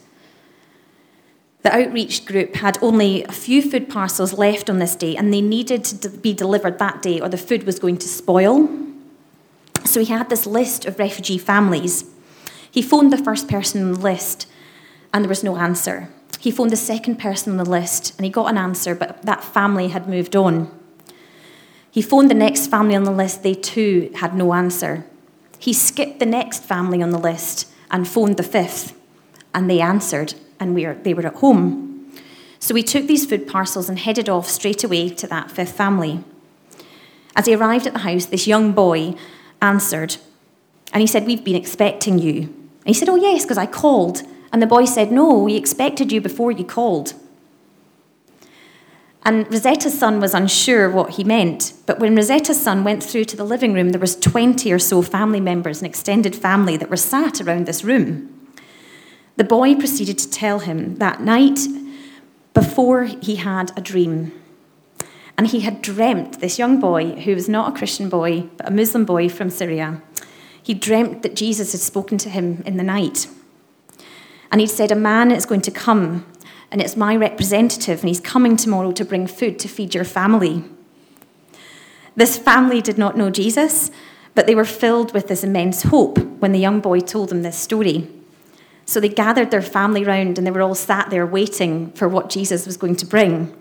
The 1.62 1.72
outreach 1.72 2.24
group 2.24 2.56
had 2.56 2.76
only 2.82 3.22
a 3.24 3.32
few 3.32 3.62
food 3.62 3.88
parcels 3.88 4.32
left 4.32 4.68
on 4.68 4.78
this 4.78 4.96
day, 4.96 5.16
and 5.16 5.32
they 5.32 5.40
needed 5.40 5.84
to 5.84 6.08
be 6.08 6.34
delivered 6.34 6.78
that 6.78 7.02
day, 7.02 7.20
or 7.20 7.28
the 7.28 7.38
food 7.38 7.64
was 7.64 7.78
going 7.78 7.98
to 7.98 8.08
spoil. 8.08 8.68
So 9.84 10.00
he 10.00 10.06
had 10.06 10.28
this 10.28 10.44
list 10.44 10.84
of 10.84 10.98
refugee 10.98 11.38
families. 11.38 12.04
He 12.70 12.82
phoned 12.82 13.12
the 13.12 13.22
first 13.22 13.48
person 13.48 13.82
on 13.82 13.92
the 13.92 14.00
list, 14.00 14.48
and 15.12 15.24
there 15.24 15.28
was 15.28 15.44
no 15.44 15.56
answer. 15.56 16.08
He 16.40 16.50
phoned 16.50 16.70
the 16.70 16.76
second 16.76 17.20
person 17.20 17.52
on 17.52 17.58
the 17.58 17.70
list, 17.70 18.14
and 18.16 18.24
he 18.24 18.30
got 18.30 18.50
an 18.50 18.58
answer, 18.58 18.96
but 18.96 19.22
that 19.22 19.44
family 19.44 19.88
had 19.88 20.08
moved 20.08 20.34
on. 20.34 20.68
He 21.92 22.02
phoned 22.02 22.30
the 22.30 22.34
next 22.34 22.66
family 22.66 22.96
on 22.96 23.04
the 23.04 23.12
list, 23.12 23.44
they 23.44 23.54
too 23.54 24.10
had 24.16 24.34
no 24.34 24.52
answer. 24.54 25.04
He 25.60 25.72
skipped 25.72 26.18
the 26.18 26.26
next 26.26 26.64
family 26.64 27.02
on 27.02 27.10
the 27.10 27.18
list 27.18 27.68
and 27.90 28.08
phoned 28.08 28.36
the 28.36 28.42
fifth, 28.42 28.98
and 29.54 29.70
they 29.70 29.80
answered 29.80 30.34
and 30.62 30.74
we 30.74 30.86
were, 30.86 30.94
they 30.94 31.12
were 31.12 31.26
at 31.26 31.34
home. 31.34 32.12
So 32.60 32.72
we 32.72 32.84
took 32.84 33.06
these 33.06 33.26
food 33.26 33.48
parcels 33.48 33.88
and 33.88 33.98
headed 33.98 34.28
off 34.28 34.48
straight 34.48 34.84
away 34.84 35.08
to 35.08 35.26
that 35.26 35.50
fifth 35.50 35.72
family. 35.72 36.22
As 37.34 37.46
he 37.46 37.54
arrived 37.54 37.86
at 37.86 37.92
the 37.92 37.98
house, 38.00 38.26
this 38.26 38.46
young 38.46 38.72
boy 38.72 39.14
answered, 39.60 40.16
and 40.92 41.00
he 41.00 41.06
said, 41.06 41.26
We've 41.26 41.44
been 41.44 41.56
expecting 41.56 42.18
you. 42.18 42.42
And 42.42 42.86
he 42.86 42.94
said, 42.94 43.08
Oh, 43.08 43.16
yes, 43.16 43.42
because 43.42 43.58
I 43.58 43.66
called. 43.66 44.22
And 44.52 44.62
the 44.62 44.66
boy 44.66 44.84
said, 44.84 45.10
No, 45.10 45.38
we 45.38 45.56
expected 45.56 46.12
you 46.12 46.20
before 46.20 46.52
you 46.52 46.64
called. 46.64 47.14
And 49.24 49.46
Rosetta's 49.50 49.98
son 49.98 50.20
was 50.20 50.34
unsure 50.34 50.90
what 50.90 51.10
he 51.10 51.24
meant, 51.24 51.74
but 51.86 52.00
when 52.00 52.16
Rosetta's 52.16 52.60
son 52.60 52.82
went 52.82 53.04
through 53.04 53.24
to 53.26 53.36
the 53.36 53.44
living 53.44 53.72
room, 53.72 53.90
there 53.90 54.00
was 54.00 54.16
20 54.16 54.72
or 54.72 54.80
so 54.80 55.00
family 55.00 55.40
members, 55.40 55.80
an 55.80 55.86
extended 55.86 56.34
family, 56.34 56.76
that 56.76 56.90
were 56.90 56.96
sat 56.96 57.40
around 57.40 57.66
this 57.66 57.84
room. 57.84 58.41
The 59.36 59.44
boy 59.44 59.74
proceeded 59.74 60.18
to 60.18 60.30
tell 60.30 60.60
him 60.60 60.96
that 60.96 61.20
night 61.20 61.58
before 62.54 63.04
he 63.04 63.36
had 63.36 63.72
a 63.76 63.80
dream. 63.80 64.32
And 65.38 65.46
he 65.46 65.60
had 65.60 65.80
dreamt, 65.80 66.40
this 66.40 66.58
young 66.58 66.78
boy, 66.78 67.12
who 67.22 67.34
was 67.34 67.48
not 67.48 67.72
a 67.72 67.78
Christian 67.78 68.08
boy, 68.08 68.42
but 68.58 68.68
a 68.68 68.70
Muslim 68.70 69.04
boy 69.04 69.28
from 69.28 69.48
Syria, 69.48 70.02
he 70.62 70.74
dreamt 70.74 71.22
that 71.22 71.34
Jesus 71.34 71.72
had 71.72 71.80
spoken 71.80 72.18
to 72.18 72.28
him 72.28 72.62
in 72.66 72.76
the 72.76 72.84
night. 72.84 73.26
And 74.50 74.60
he'd 74.60 74.68
said, 74.68 74.92
A 74.92 74.96
man 74.96 75.30
is 75.32 75.46
going 75.46 75.62
to 75.62 75.70
come, 75.70 76.26
and 76.70 76.80
it's 76.80 76.96
my 76.96 77.16
representative, 77.16 78.00
and 78.00 78.08
he's 78.08 78.20
coming 78.20 78.56
tomorrow 78.56 78.92
to 78.92 79.04
bring 79.04 79.26
food 79.26 79.58
to 79.60 79.68
feed 79.68 79.94
your 79.94 80.04
family. 80.04 80.62
This 82.14 82.36
family 82.36 82.82
did 82.82 82.98
not 82.98 83.16
know 83.16 83.30
Jesus, 83.30 83.90
but 84.34 84.46
they 84.46 84.54
were 84.54 84.66
filled 84.66 85.14
with 85.14 85.28
this 85.28 85.42
immense 85.42 85.84
hope 85.84 86.18
when 86.40 86.52
the 86.52 86.58
young 86.58 86.80
boy 86.80 87.00
told 87.00 87.30
them 87.30 87.42
this 87.42 87.58
story. 87.58 88.08
So 88.84 89.00
they 89.00 89.08
gathered 89.08 89.50
their 89.50 89.62
family 89.62 90.04
round 90.04 90.38
and 90.38 90.46
they 90.46 90.50
were 90.50 90.62
all 90.62 90.74
sat 90.74 91.10
there 91.10 91.26
waiting 91.26 91.92
for 91.92 92.08
what 92.08 92.30
Jesus 92.30 92.66
was 92.66 92.76
going 92.76 92.96
to 92.96 93.06
bring. 93.06 93.54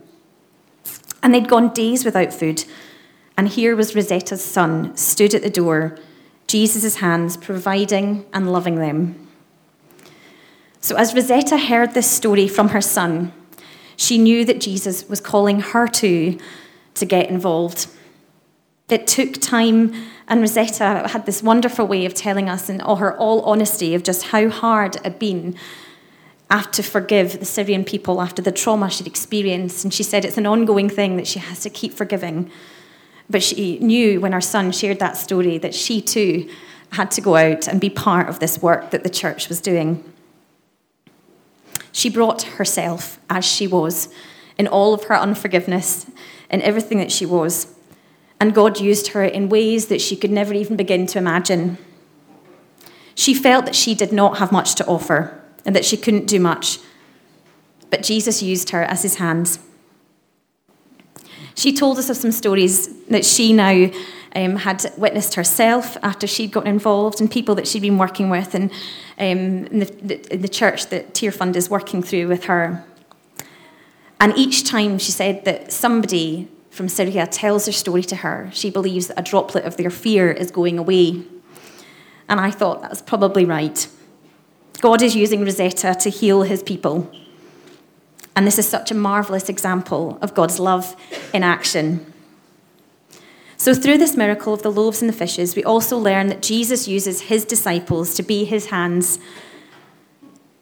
And 1.24 1.34
they'd 1.34 1.48
gone 1.48 1.74
days 1.74 2.04
without 2.04 2.34
food. 2.34 2.66
And 3.38 3.48
here 3.48 3.76
was 3.76 3.96
Rosetta's 3.96 4.44
son, 4.44 4.96
stood 4.98 5.34
at 5.34 5.44
the 5.44 5.50
door, 5.50 5.98
Jesus' 6.48 6.98
hands 6.98 7.38
providing 7.38 8.26
and 8.34 8.52
loving 8.52 8.76
them. 8.76 9.28
So 10.82 10.96
as 10.96 11.14
Rosetta 11.14 11.58
heard 11.58 11.94
this 11.94 12.10
story 12.10 12.48
from 12.48 12.70
her 12.70 12.82
son, 12.82 13.32
she 13.96 14.18
knew 14.18 14.44
that 14.46 14.60
Jesus 14.60 15.08
was 15.08 15.22
calling 15.22 15.60
her 15.60 15.88
too 15.88 16.40
to 16.96 17.06
get 17.06 17.30
involved. 17.30 17.88
It 18.90 19.08
took 19.08 19.34
time 19.34 19.94
and 20.32 20.40
Rosetta 20.40 21.10
had 21.10 21.26
this 21.26 21.44
wonderful 21.44 21.86
way 21.86 22.06
of 22.06 22.14
telling 22.14 22.48
us, 22.48 22.70
in 22.70 22.80
all 22.80 22.96
her 22.96 23.18
all 23.18 23.42
honesty, 23.42 23.94
of 23.94 24.02
just 24.02 24.28
how 24.28 24.48
hard 24.48 24.96
it 24.96 25.04
had 25.04 25.20
been 25.20 25.58
to 26.72 26.82
forgive 26.82 27.40
the 27.40 27.46
Syrian 27.46 27.84
people 27.84 28.22
after 28.22 28.42
the 28.42 28.52
trauma 28.52 28.90
she'd 28.90 29.08
experienced. 29.08 29.84
And 29.84 29.94
she 29.94 30.04
said 30.04 30.24
it's 30.24 30.38
an 30.38 30.46
ongoing 30.46 30.90
thing 30.90 31.18
that 31.18 31.28
she 31.28 31.40
has 31.40 31.60
to 31.62 31.70
keep 31.70 31.94
forgiving. 31.94 32.50
But 33.30 33.44
she 33.44 33.78
knew 33.80 34.22
when 34.22 34.32
her 34.32 34.40
son 34.40 34.72
shared 34.72 35.00
that 35.00 35.18
story 35.18 35.58
that 35.58 35.76
she 35.76 36.02
too 36.02 36.50
had 36.94 37.12
to 37.12 37.22
go 37.22 37.36
out 37.36 37.68
and 37.68 37.82
be 37.82 37.90
part 37.90 38.30
of 38.30 38.40
this 38.40 38.62
work 38.62 38.92
that 38.92 39.04
the 39.04 39.10
church 39.10 39.50
was 39.50 39.60
doing. 39.60 40.02
She 41.92 42.10
brought 42.10 42.44
herself 42.44 43.20
as 43.30 43.44
she 43.44 43.68
was, 43.68 44.08
in 44.58 44.68
all 44.68 44.94
of 44.94 45.04
her 45.06 45.16
unforgiveness, 45.18 46.06
in 46.50 46.62
everything 46.62 47.00
that 47.00 47.12
she 47.12 47.26
was 47.26 47.76
and 48.42 48.56
God 48.56 48.80
used 48.80 49.10
her 49.10 49.24
in 49.24 49.50
ways 49.50 49.86
that 49.86 50.02
she 50.02 50.16
could 50.16 50.32
never 50.32 50.52
even 50.52 50.76
begin 50.76 51.06
to 51.06 51.20
imagine. 51.20 51.78
She 53.14 53.36
felt 53.36 53.66
that 53.66 53.76
she 53.76 53.94
did 53.94 54.12
not 54.12 54.40
have 54.40 54.52
much 54.52 54.74
to 54.76 54.86
offer 54.88 55.40
and 55.64 55.76
that 55.76 55.86
she 55.86 55.96
couldn't 55.96 56.26
do 56.26 56.40
much, 56.40 56.80
but 57.92 58.02
Jesus 58.02 58.42
used 58.42 58.72
her 58.72 58.82
as 58.82 59.04
his 59.04 59.16
hands. 59.16 59.60
She 61.54 61.72
told 61.72 62.00
us 62.00 62.10
of 62.10 62.18
some 62.18 62.32
stories 62.32 63.06
that 63.10 63.26
she 63.26 63.54
now 63.54 63.92
um, 64.36 64.56
had 64.56 64.92
witnessed 64.98 65.36
herself 65.36 65.96
after 66.02 66.26
she'd 66.26 66.52
gotten 66.52 66.70
involved 66.70 67.22
and 67.22 67.30
people 67.30 67.54
that 67.56 67.68
she'd 67.68 67.84
been 67.84 68.00
working 68.00 68.32
with 68.32 68.56
and 68.56 68.72
um, 69.20 69.68
in, 69.68 69.80
the, 69.80 70.34
in 70.34 70.42
the 70.42 70.50
church 70.50 70.88
that 70.88 71.14
Tearfund 71.14 71.56
is 71.56 71.70
working 71.70 72.02
through 72.02 72.28
with 72.28 72.46
her. 72.46 72.84
And 74.20 74.36
each 74.36 74.64
time 74.64 74.98
she 74.98 75.12
said 75.12 75.46
that 75.46 75.72
somebody 75.72 76.50
from 76.72 76.88
Syria 76.88 77.28
tells 77.28 77.66
her 77.66 77.72
story 77.74 78.02
to 78.04 78.16
her, 78.16 78.50
she 78.54 78.70
believes 78.70 79.08
that 79.08 79.20
a 79.20 79.22
droplet 79.22 79.66
of 79.66 79.76
their 79.76 79.90
fear 79.90 80.32
is 80.32 80.52
going 80.52 80.80
away. 80.80 81.22
And 82.30 82.40
I 82.40 82.50
thought 82.50 82.82
that's 82.82 83.02
probably 83.02 83.44
right. 83.44 83.88
God 84.80 85.02
is 85.02 85.14
using 85.14 85.44
Rosetta 85.44 85.96
to 86.00 86.10
heal 86.10 86.44
his 86.44 86.64
people. 86.64 87.12
And 88.38 88.48
this 88.48 88.58
is 88.58 88.68
such 88.68 88.90
a 88.90 88.96
marvelous 88.96 89.50
example 89.50 90.18
of 90.22 90.34
God's 90.34 90.60
love 90.60 90.96
in 91.34 91.44
action. 91.44 92.06
So, 93.58 93.76
through 93.76 93.98
this 93.98 94.16
miracle 94.16 94.54
of 94.54 94.64
the 94.64 94.72
loaves 94.72 95.02
and 95.02 95.10
the 95.10 95.14
fishes, 95.14 95.58
we 95.58 95.64
also 95.66 95.98
learn 95.98 96.28
that 96.28 96.42
Jesus 96.42 96.88
uses 96.88 97.22
his 97.22 97.44
disciples 97.44 98.16
to 98.16 98.24
be 98.24 98.46
his 98.46 98.68
hands. 98.68 99.20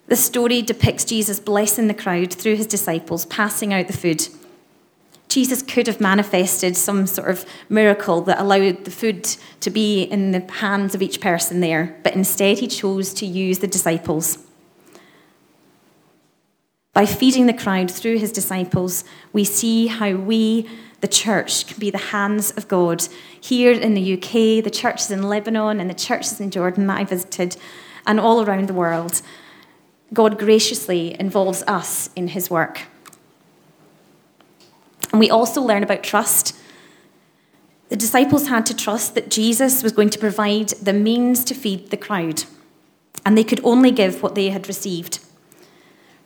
The 0.08 0.16
story 0.16 0.64
depicts 0.64 1.06
Jesus 1.06 1.40
blessing 1.40 1.88
the 1.88 1.94
crowd 1.94 2.34
through 2.34 2.56
his 2.56 2.68
disciples, 2.68 3.28
passing 3.28 3.74
out 3.74 3.88
the 3.88 3.94
food. 3.94 4.28
Jesus 5.30 5.62
could 5.62 5.86
have 5.86 6.02
manifested 6.02 6.76
some 6.76 7.06
sort 7.06 7.30
of 7.30 7.46
miracle 7.70 8.22
that 8.22 8.42
allowed 8.42 8.84
the 8.84 8.92
food 8.92 9.24
to 9.60 9.70
be 9.70 10.04
in 10.04 10.32
the 10.32 10.52
hands 10.54 10.96
of 10.96 11.04
each 11.04 11.22
person 11.22 11.60
there, 11.60 11.98
but 12.04 12.16
instead 12.16 12.58
he 12.58 12.68
chose 12.68 13.14
to 13.14 13.28
use 13.28 13.60
the 13.60 13.68
disciples. 13.68 14.40
By 16.94 17.06
feeding 17.06 17.46
the 17.46 17.54
crowd 17.54 17.92
through 17.92 18.18
his 18.18 18.32
disciples, 18.32 19.04
we 19.32 19.44
see 19.44 19.86
how 19.86 20.16
we, 20.16 20.68
the 21.02 21.08
church, 21.08 21.68
can 21.68 21.80
be 21.80 21.92
the 21.92 21.98
hands 22.00 22.50
of 22.52 22.68
God. 22.68 23.08
Here 23.40 23.72
in 23.72 23.94
the 23.94 24.14
UK, 24.16 24.64
the 24.64 24.72
churches 24.72 25.12
in 25.12 25.22
Lebanon 25.22 25.80
and 25.80 25.90
the 25.90 25.94
churches 25.94 26.42
in 26.42 26.50
Jordan 26.50 26.88
that 26.88 26.98
I 26.98 27.04
visited, 27.04 27.56
and 28.08 28.20
all 28.20 28.44
around 28.44 28.68
the 28.68 28.74
world, 28.74 29.22
God 30.12 30.40
graciously 30.40 31.16
involves 31.20 31.62
us 31.68 32.10
in 32.16 32.30
his 32.30 32.50
work. 32.50 32.82
And 35.12 35.20
we 35.20 35.30
also 35.30 35.62
learn 35.62 35.84
about 35.84 36.04
trust. 36.04 36.56
The 37.90 37.96
disciples 37.96 38.48
had 38.48 38.66
to 38.68 38.76
trust 38.76 39.16
that 39.16 39.32
Jesus 39.32 39.82
was 39.82 39.92
going 39.92 40.12
to 40.12 40.20
provide 40.20 40.70
the 40.70 40.94
means 40.94 41.44
to 41.46 41.56
feed 41.56 41.90
the 41.90 41.98
crowd. 41.98 42.44
and 43.26 43.38
they 43.38 43.44
could 43.44 43.60
only 43.64 43.92
give 43.92 44.24
what 44.24 44.36
they 44.36 44.50
had 44.50 44.68
received. 44.68 45.20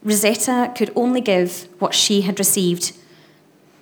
Rosetta 0.03 0.71
could 0.75 0.91
only 0.95 1.21
give 1.21 1.67
what 1.79 1.93
she 1.93 2.21
had 2.21 2.39
received. 2.39 2.95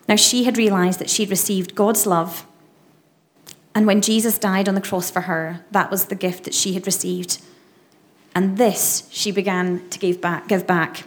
Now, 0.07 0.15
she 0.15 0.43
had 0.43 0.57
realized 0.57 0.99
that 0.99 1.09
she'd 1.09 1.29
received 1.29 1.75
God's 1.75 2.05
love, 2.05 2.45
and 3.73 3.87
when 3.87 4.01
Jesus 4.01 4.37
died 4.37 4.67
on 4.67 4.75
the 4.75 4.81
cross 4.81 5.09
for 5.09 5.21
her, 5.21 5.63
that 5.71 5.89
was 5.89 6.05
the 6.05 6.15
gift 6.15 6.43
that 6.43 6.53
she 6.53 6.73
had 6.73 6.85
received. 6.85 7.41
And 8.35 8.57
this 8.57 9.07
she 9.11 9.31
began 9.31 9.87
to 9.89 9.99
give 9.99 10.19
back. 10.19 10.47
Give 10.47 10.67
back. 10.67 11.03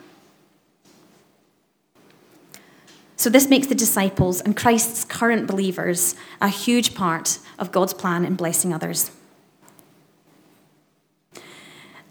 So, 3.17 3.31
this 3.31 3.49
makes 3.49 3.69
the 3.69 3.75
disciples 3.75 4.41
and 4.41 4.57
Christ's 4.57 5.05
current 5.05 5.47
believers 5.47 6.17
a 6.41 6.49
huge 6.49 6.95
part 6.95 7.39
of 7.59 7.71
God's 7.71 7.95
plan 7.95 8.25
in 8.25 8.35
blessing 8.35 8.73
others. 8.73 9.11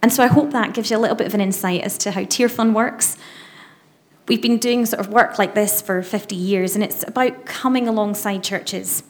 And 0.02 0.12
so, 0.12 0.24
I 0.24 0.28
hope 0.28 0.52
that 0.52 0.74
gives 0.74 0.92
you 0.92 0.98
a 0.98 1.00
little 1.00 1.16
bit 1.16 1.28
of 1.28 1.34
an 1.34 1.42
insight 1.42 1.82
as 1.82 1.98
to 2.00 2.12
how 2.12 2.22
Tearfund 2.22 2.74
works. 2.74 3.18
We've 4.28 4.42
been 4.42 4.58
doing 4.58 4.86
sort 4.86 5.02
of 5.02 5.10
work 5.10 5.38
like 5.38 5.54
this 5.54 5.82
for 5.82 6.02
50 6.02 6.36
years, 6.36 6.76
and 6.76 6.84
it's 6.84 7.06
about 7.06 7.46
coming 7.46 7.90
alongside 7.90 8.42
churches. 8.42 9.04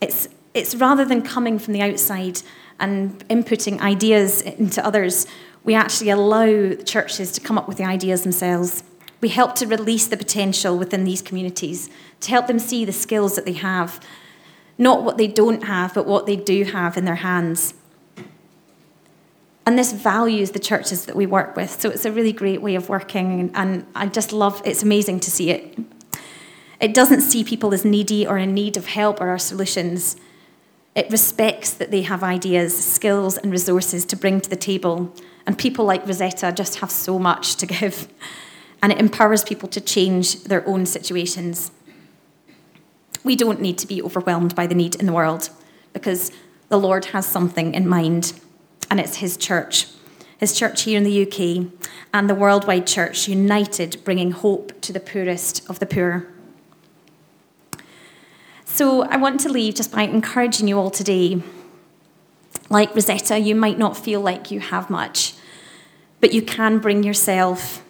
It's, 0.00 0.28
it's 0.54 0.76
rather 0.76 1.04
than 1.04 1.22
coming 1.22 1.58
from 1.58 1.74
the 1.74 1.82
outside 1.82 2.40
and 2.78 3.26
inputting 3.28 3.80
ideas 3.80 4.40
into 4.42 4.84
others, 4.84 5.26
we 5.64 5.74
actually 5.74 6.10
allow 6.10 6.46
the 6.46 6.82
churches 6.84 7.32
to 7.32 7.40
come 7.40 7.58
up 7.58 7.66
with 7.66 7.76
the 7.76 7.84
ideas 7.84 8.22
themselves. 8.22 8.84
We 9.20 9.28
help 9.28 9.54
to 9.56 9.66
release 9.66 10.06
the 10.06 10.16
potential 10.16 10.78
within 10.78 11.04
these 11.04 11.22
communities, 11.22 11.90
to 12.20 12.30
help 12.30 12.46
them 12.46 12.58
see 12.58 12.84
the 12.84 12.92
skills 12.92 13.36
that 13.36 13.44
they 13.44 13.52
have, 13.52 14.00
not 14.78 15.02
what 15.02 15.18
they 15.18 15.26
don't 15.26 15.64
have, 15.64 15.94
but 15.94 16.06
what 16.06 16.26
they 16.26 16.36
do 16.36 16.64
have 16.64 16.96
in 16.96 17.04
their 17.04 17.16
hands. 17.16 17.74
And 19.66 19.78
this 19.78 19.92
values 19.92 20.52
the 20.52 20.58
churches 20.58 21.04
that 21.04 21.14
we 21.14 21.26
work 21.26 21.54
with. 21.54 21.80
So 21.80 21.90
it's 21.90 22.06
a 22.06 22.12
really 22.12 22.32
great 22.32 22.62
way 22.62 22.74
of 22.74 22.88
working, 22.88 23.50
and 23.54 23.86
I 23.94 24.06
just 24.06 24.32
love 24.32 24.62
it's 24.64 24.82
amazing 24.82 25.20
to 25.20 25.30
see 25.30 25.50
it. 25.50 25.78
It 26.80 26.94
doesn't 26.94 27.20
see 27.20 27.44
people 27.44 27.74
as 27.74 27.84
needy 27.84 28.26
or 28.26 28.38
in 28.38 28.54
need 28.54 28.78
of 28.78 28.86
help 28.86 29.20
or 29.20 29.28
our 29.28 29.38
solutions. 29.38 30.16
It 30.94 31.10
respects 31.10 31.70
that 31.74 31.90
they 31.90 32.02
have 32.02 32.24
ideas, 32.24 32.76
skills, 32.76 33.36
and 33.36 33.52
resources 33.52 34.06
to 34.06 34.16
bring 34.16 34.40
to 34.40 34.48
the 34.48 34.56
table. 34.56 35.14
And 35.46 35.58
people 35.58 35.84
like 35.84 36.06
Rosetta 36.06 36.52
just 36.52 36.76
have 36.76 36.90
so 36.90 37.18
much 37.18 37.56
to 37.56 37.66
give 37.78 38.08
and 38.82 38.92
it 38.92 38.98
empowers 38.98 39.44
people 39.44 39.68
to 39.68 39.80
change 39.80 40.44
their 40.44 40.66
own 40.66 40.86
situations. 40.86 41.70
We 43.22 43.36
don't 43.36 43.60
need 43.60 43.78
to 43.78 43.86
be 43.86 44.02
overwhelmed 44.02 44.54
by 44.54 44.66
the 44.66 44.74
need 44.74 44.94
in 44.96 45.06
the 45.06 45.12
world 45.12 45.50
because 45.92 46.32
the 46.68 46.78
Lord 46.78 47.06
has 47.06 47.26
something 47.26 47.74
in 47.74 47.86
mind, 47.88 48.32
and 48.90 49.00
it's 49.00 49.16
His 49.16 49.36
church. 49.36 49.86
His 50.38 50.58
church 50.58 50.82
here 50.82 50.96
in 50.96 51.04
the 51.04 51.22
UK 51.22 51.70
and 52.14 52.30
the 52.30 52.34
worldwide 52.34 52.86
church 52.86 53.28
united, 53.28 54.02
bringing 54.04 54.30
hope 54.30 54.80
to 54.80 54.92
the 54.92 55.00
poorest 55.00 55.68
of 55.68 55.78
the 55.80 55.86
poor. 55.86 56.26
So, 58.64 59.02
I 59.02 59.16
want 59.16 59.40
to 59.40 59.50
leave 59.50 59.74
just 59.74 59.92
by 59.92 60.02
encouraging 60.02 60.68
you 60.68 60.78
all 60.78 60.90
today. 60.90 61.42
Like 62.70 62.94
Rosetta, 62.94 63.38
you 63.38 63.54
might 63.54 63.78
not 63.78 63.96
feel 63.96 64.20
like 64.20 64.50
you 64.50 64.60
have 64.60 64.88
much, 64.88 65.34
but 66.20 66.32
you 66.32 66.40
can 66.40 66.78
bring 66.78 67.02
yourself 67.02 67.84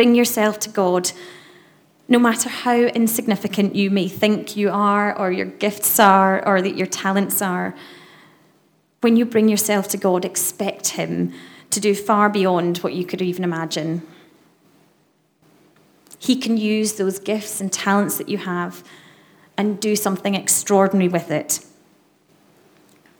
Bring 0.00 0.14
yourself 0.14 0.58
to 0.60 0.70
God, 0.70 1.12
no 2.08 2.18
matter 2.18 2.48
how 2.48 2.74
insignificant 2.74 3.76
you 3.76 3.90
may 3.90 4.08
think 4.08 4.56
you 4.56 4.70
are, 4.70 5.14
or 5.14 5.30
your 5.30 5.44
gifts 5.44 6.00
are, 6.00 6.42
or 6.48 6.62
that 6.62 6.74
your 6.74 6.86
talents 6.86 7.42
are. 7.42 7.74
When 9.02 9.18
you 9.18 9.26
bring 9.26 9.50
yourself 9.50 9.88
to 9.88 9.98
God, 9.98 10.24
expect 10.24 10.88
Him 10.88 11.34
to 11.68 11.80
do 11.80 11.94
far 11.94 12.30
beyond 12.30 12.78
what 12.78 12.94
you 12.94 13.04
could 13.04 13.20
even 13.20 13.44
imagine. 13.44 14.00
He 16.18 16.34
can 16.34 16.56
use 16.56 16.94
those 16.94 17.18
gifts 17.18 17.60
and 17.60 17.70
talents 17.70 18.16
that 18.16 18.30
you 18.30 18.38
have 18.38 18.82
and 19.58 19.78
do 19.78 19.94
something 19.94 20.34
extraordinary 20.34 21.08
with 21.08 21.30
it 21.30 21.60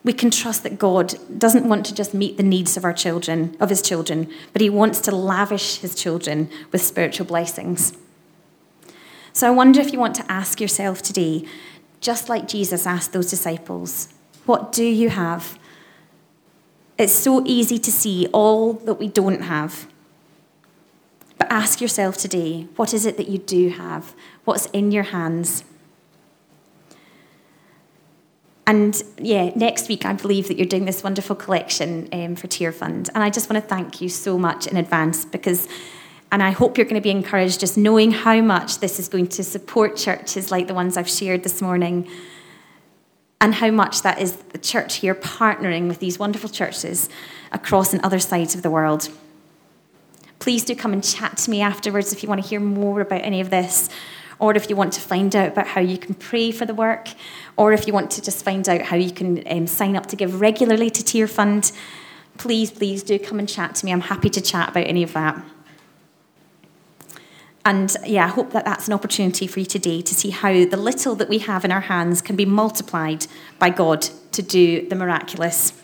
we 0.03 0.13
can 0.13 0.31
trust 0.31 0.63
that 0.63 0.79
God 0.79 1.13
doesn't 1.37 1.67
want 1.67 1.85
to 1.85 1.93
just 1.93 2.13
meet 2.13 2.37
the 2.37 2.43
needs 2.43 2.75
of 2.75 2.83
our 2.83 2.93
children, 2.93 3.55
of 3.59 3.69
his 3.69 3.81
children, 3.81 4.31
but 4.51 4.61
he 4.61 4.69
wants 4.69 4.99
to 5.01 5.15
lavish 5.15 5.77
his 5.77 5.93
children 5.93 6.49
with 6.71 6.81
spiritual 6.81 7.25
blessings. 7.25 7.93
So 9.33 9.47
I 9.47 9.51
wonder 9.51 9.79
if 9.79 9.93
you 9.93 9.99
want 9.99 10.15
to 10.15 10.31
ask 10.31 10.59
yourself 10.59 11.01
today, 11.01 11.45
just 11.99 12.29
like 12.29 12.47
Jesus 12.47 12.87
asked 12.87 13.13
those 13.13 13.29
disciples, 13.29 14.09
what 14.45 14.71
do 14.71 14.83
you 14.83 15.09
have? 15.09 15.59
It's 16.97 17.13
so 17.13 17.43
easy 17.45 17.77
to 17.77 17.91
see 17.91 18.27
all 18.33 18.73
that 18.73 18.95
we 18.95 19.07
don't 19.07 19.41
have. 19.41 19.87
But 21.37 21.51
ask 21.51 21.79
yourself 21.79 22.17
today, 22.17 22.67
what 22.75 22.93
is 22.93 23.05
it 23.05 23.17
that 23.17 23.27
you 23.27 23.37
do 23.37 23.69
have? 23.69 24.13
What's 24.45 24.65
in 24.67 24.91
your 24.91 25.03
hands? 25.03 25.63
And 28.71 29.03
yeah, 29.17 29.51
next 29.53 29.89
week 29.89 30.05
I 30.05 30.13
believe 30.13 30.47
that 30.47 30.55
you're 30.55 30.65
doing 30.65 30.85
this 30.85 31.03
wonderful 31.03 31.35
collection 31.35 32.07
um, 32.13 32.37
for 32.37 32.47
Tearfund. 32.47 33.09
And 33.13 33.17
I 33.21 33.29
just 33.29 33.49
want 33.49 33.61
to 33.61 33.69
thank 33.69 33.99
you 33.99 34.07
so 34.07 34.37
much 34.37 34.65
in 34.65 34.77
advance 34.77 35.25
because, 35.25 35.67
and 36.31 36.41
I 36.41 36.51
hope 36.51 36.77
you're 36.77 36.85
going 36.85 36.95
to 36.95 37.01
be 37.01 37.11
encouraged 37.11 37.59
just 37.59 37.77
knowing 37.77 38.11
how 38.11 38.39
much 38.39 38.79
this 38.79 38.97
is 38.97 39.09
going 39.09 39.27
to 39.27 39.43
support 39.43 39.97
churches 39.97 40.51
like 40.51 40.67
the 40.67 40.73
ones 40.73 40.95
I've 40.95 41.09
shared 41.09 41.43
this 41.43 41.61
morning 41.61 42.09
and 43.41 43.53
how 43.55 43.71
much 43.71 44.03
that 44.03 44.21
is 44.21 44.37
the 44.37 44.57
church 44.57 44.95
here 44.95 45.15
partnering 45.15 45.89
with 45.89 45.99
these 45.99 46.17
wonderful 46.17 46.49
churches 46.49 47.09
across 47.51 47.91
and 47.91 48.01
other 48.05 48.19
sides 48.19 48.55
of 48.55 48.61
the 48.61 48.71
world. 48.71 49.09
Please 50.39 50.63
do 50.63 50.77
come 50.77 50.93
and 50.93 51.03
chat 51.03 51.35
to 51.39 51.51
me 51.51 51.59
afterwards 51.59 52.13
if 52.13 52.23
you 52.23 52.29
want 52.29 52.41
to 52.41 52.47
hear 52.47 52.61
more 52.61 53.01
about 53.01 53.21
any 53.21 53.41
of 53.41 53.49
this 53.49 53.89
or 54.41 54.55
if 54.55 54.69
you 54.69 54.75
want 54.75 54.91
to 54.91 54.99
find 54.99 55.35
out 55.35 55.49
about 55.49 55.67
how 55.67 55.79
you 55.79 55.99
can 55.99 56.15
pray 56.15 56.51
for 56.51 56.65
the 56.65 56.73
work, 56.73 57.09
or 57.57 57.71
if 57.73 57.85
you 57.85 57.93
want 57.93 58.09
to 58.09 58.21
just 58.21 58.43
find 58.43 58.67
out 58.67 58.81
how 58.81 58.95
you 58.97 59.11
can 59.11 59.43
um, 59.47 59.67
sign 59.67 59.95
up 59.95 60.07
to 60.07 60.15
give 60.15 60.41
regularly 60.41 60.89
to 60.89 61.03
Tearfund, 61.03 61.71
please, 62.39 62.71
please 62.71 63.03
do 63.03 63.19
come 63.19 63.37
and 63.37 63.47
chat 63.47 63.75
to 63.75 63.85
me. 63.85 63.93
I'm 63.93 64.01
happy 64.01 64.29
to 64.31 64.41
chat 64.41 64.69
about 64.69 64.87
any 64.87 65.03
of 65.03 65.13
that. 65.13 65.41
And 67.63 67.95
yeah, 68.03 68.25
I 68.25 68.29
hope 68.29 68.51
that 68.53 68.65
that's 68.65 68.87
an 68.87 68.93
opportunity 68.93 69.45
for 69.45 69.59
you 69.59 69.65
today 69.67 70.01
to 70.01 70.15
see 70.15 70.31
how 70.31 70.51
the 70.51 70.77
little 70.77 71.13
that 71.15 71.29
we 71.29 71.37
have 71.37 71.63
in 71.63 71.71
our 71.71 71.81
hands 71.81 72.19
can 72.19 72.35
be 72.35 72.45
multiplied 72.45 73.27
by 73.59 73.69
God 73.69 74.01
to 74.31 74.41
do 74.41 74.89
the 74.89 74.95
miraculous. 74.95 75.80